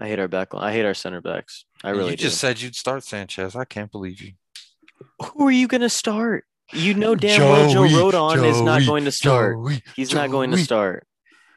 I 0.00 0.06
hate 0.06 0.20
our 0.20 0.28
back 0.28 0.54
line. 0.54 0.62
I 0.62 0.72
hate 0.72 0.84
our 0.84 0.94
center 0.94 1.20
backs. 1.20 1.64
I 1.82 1.90
really 1.90 2.12
you 2.12 2.16
just 2.16 2.36
do. 2.36 2.46
said 2.46 2.62
you'd 2.62 2.76
start 2.76 3.02
Sanchez. 3.02 3.56
I 3.56 3.64
can't 3.64 3.90
believe 3.90 4.20
you. 4.22 4.34
Who 5.34 5.48
are 5.48 5.50
you 5.50 5.66
gonna 5.66 5.88
start? 5.88 6.44
You 6.72 6.94
know 6.94 7.14
damn 7.16 7.40
well 7.40 7.68
Joe 7.68 7.88
Joey, 7.88 8.12
Rodon 8.12 8.44
is 8.48 8.60
not 8.60 8.86
going 8.86 9.04
to 9.06 9.10
start. 9.10 9.56
Joey, 9.56 9.82
He's 9.96 10.14
not 10.14 10.30
going 10.30 10.52
to 10.52 10.58
start. 10.58 11.07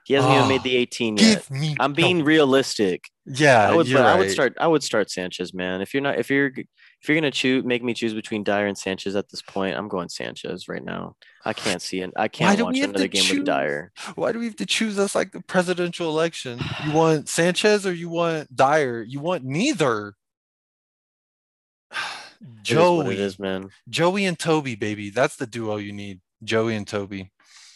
He 0.05 0.15
hasn't 0.15 0.33
even 0.33 0.47
made 0.47 0.61
Ah, 0.61 0.63
the 0.63 0.75
18 0.77 1.17
yet. 1.17 1.47
I'm 1.79 1.93
being 1.93 2.23
realistic. 2.23 3.09
Yeah, 3.25 3.69
I 3.69 3.75
would, 3.75 3.87
but 3.91 4.05
I 4.05 4.17
would 4.17 4.31
start. 4.31 4.57
I 4.59 4.67
would 4.67 4.83
start 4.83 5.11
Sanchez, 5.11 5.53
man. 5.53 5.81
If 5.81 5.93
you're 5.93 6.01
not, 6.01 6.17
if 6.17 6.29
you're, 6.29 6.47
if 6.47 7.07
you're 7.07 7.15
gonna 7.15 7.29
choose, 7.31 7.63
make 7.63 7.83
me 7.83 7.93
choose 7.93 8.13
between 8.13 8.43
Dier 8.43 8.65
and 8.65 8.77
Sanchez 8.77 9.15
at 9.15 9.29
this 9.29 9.41
point. 9.43 9.77
I'm 9.77 9.87
going 9.87 10.09
Sanchez 10.09 10.67
right 10.67 10.83
now. 10.83 11.15
I 11.45 11.53
can't 11.53 11.81
see 11.81 12.01
it. 12.01 12.11
I 12.15 12.27
can't 12.27 12.59
watch 12.59 12.77
another 12.79 13.07
game 13.07 13.23
choose? 13.23 13.37
with 13.39 13.45
Dier. 13.45 13.91
Why 14.15 14.31
do 14.31 14.39
we 14.39 14.45
have 14.45 14.55
to 14.57 14.65
choose 14.65 14.97
us 14.97 15.13
like 15.13 15.31
the 15.31 15.41
presidential 15.41 16.09
election? 16.09 16.59
You 16.85 16.93
want 16.93 17.29
Sanchez 17.29 17.85
or 17.85 17.93
you 17.93 18.09
want 18.09 18.55
Dier? 18.55 19.03
You 19.03 19.19
want 19.19 19.43
neither. 19.43 20.15
It 22.41 22.71
is 22.71 22.75
what 22.75 23.05
it 23.05 23.09
Joey, 23.13 23.19
is, 23.19 23.37
man. 23.37 23.69
Joey 23.87 24.25
and 24.25 24.37
Toby, 24.37 24.73
baby. 24.73 25.11
That's 25.11 25.35
the 25.35 25.45
duo 25.45 25.77
you 25.77 25.91
need. 25.93 26.21
Joey 26.43 26.75
and 26.75 26.87
Toby. 26.87 27.31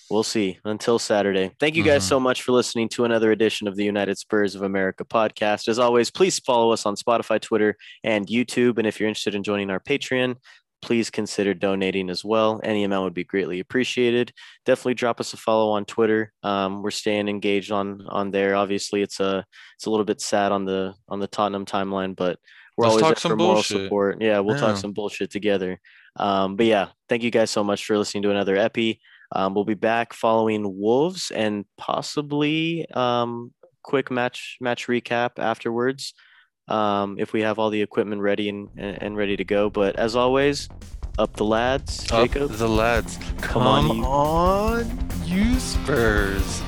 We'll 0.09 0.23
see 0.23 0.59
until 0.65 0.99
Saturday. 0.99 1.51
Thank 1.59 1.75
you 1.75 1.83
guys 1.83 2.03
Mhm. 2.05 2.09
so 2.09 2.19
much 2.19 2.43
for 2.43 2.51
listening 2.51 2.89
to 2.89 3.05
another 3.05 3.31
edition 3.31 3.67
of 3.67 3.75
the 3.75 3.83
United 3.83 4.17
Spurs 4.19 4.53
of 4.53 4.61
America 4.61 5.03
podcast. 5.03 5.67
As 5.67 5.79
always, 5.79 6.11
please 6.11 6.37
follow 6.39 6.71
us 6.71 6.85
on 6.85 6.95
Spotify, 6.95 7.41
Twitter, 7.41 7.75
and 8.03 8.27
YouTube. 8.27 8.77
And 8.77 8.85
if 8.85 8.99
you're 8.99 9.09
interested 9.09 9.33
in 9.33 9.41
joining 9.43 9.71
our 9.71 9.79
Patreon, 9.79 10.35
please 10.83 11.09
consider 11.09 11.55
donating 11.55 12.11
as 12.11 12.23
well. 12.23 12.61
Any 12.63 12.83
amount 12.83 13.05
would 13.05 13.13
be 13.15 13.23
greatly 13.23 13.59
appreciated. 13.59 14.31
Definitely 14.65 14.93
drop 14.93 15.19
us 15.19 15.33
a 15.33 15.37
follow 15.37 15.71
on 15.71 15.85
Twitter. 15.85 16.31
Um, 16.43 16.83
we're 16.83 16.91
staying 16.91 17.27
engaged 17.27 17.71
on 17.71 18.05
on 18.07 18.29
there. 18.29 18.55
Obviously, 18.55 19.01
it's 19.01 19.19
a 19.19 19.43
it's 19.75 19.87
a 19.87 19.89
little 19.89 20.05
bit 20.05 20.21
sad 20.21 20.51
on 20.51 20.65
the 20.65 20.93
on 21.09 21.19
the 21.19 21.27
Tottenham 21.27 21.65
timeline, 21.65 22.15
but 22.15 22.37
we're 22.77 22.85
Let's 22.85 22.91
always 22.91 23.01
talk 23.01 23.15
there 23.15 23.21
some 23.21 23.31
for 23.31 23.35
moral 23.37 23.53
bullshit. 23.55 23.81
support. 23.85 24.21
Yeah, 24.21 24.39
we'll 24.41 24.55
Yeah. 24.57 24.61
talk 24.61 24.77
some 24.77 24.91
bullshit 24.93 25.31
together. 25.31 25.79
Um, 26.17 26.55
but 26.57 26.67
yeah, 26.67 26.89
thank 27.09 27.23
you 27.23 27.31
guys 27.31 27.49
so 27.49 27.63
much 27.63 27.83
for 27.85 27.97
listening 27.97 28.21
to 28.23 28.29
another 28.31 28.55
epi. 28.55 28.99
Um, 29.35 29.53
we'll 29.53 29.65
be 29.65 29.73
back 29.73 30.13
following 30.13 30.79
Wolves 30.79 31.29
and 31.29 31.65
possibly 31.77 32.89
um, 32.91 33.51
quick 33.83 34.09
match 34.09 34.57
match 34.61 34.87
recap 34.87 35.31
afterwards 35.37 36.13
um, 36.69 37.17
if 37.19 37.33
we 37.33 37.41
have 37.41 37.59
all 37.59 37.69
the 37.69 37.81
equipment 37.81 38.21
ready 38.21 38.47
and, 38.49 38.69
and, 38.77 39.17
ready 39.17 39.35
to 39.35 39.43
go. 39.43 39.69
But 39.69 39.97
as 39.97 40.15
always, 40.15 40.69
up 41.19 41.35
the 41.35 41.43
lads, 41.45 42.09
Up 42.11 42.27
Jacob. 42.31 42.51
the 42.51 42.67
lads. 42.69 43.17
Come 43.41 43.61
Come, 43.63 43.67
on, 43.67 43.97
you- 43.97 44.05
on, 44.05 45.09
you 45.25 45.59
Spurs. 45.59 46.61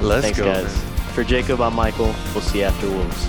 Let's 0.00 0.22
Thanks, 0.24 0.38
go. 0.38 0.44
guys. 0.44 0.84
For 1.14 1.24
Jacob, 1.24 1.60
I'm 1.60 1.74
Michael. 1.74 2.14
We'll 2.32 2.40
see 2.40 2.60
you 2.60 2.64
after 2.64 2.88
Wolves. 2.88 3.28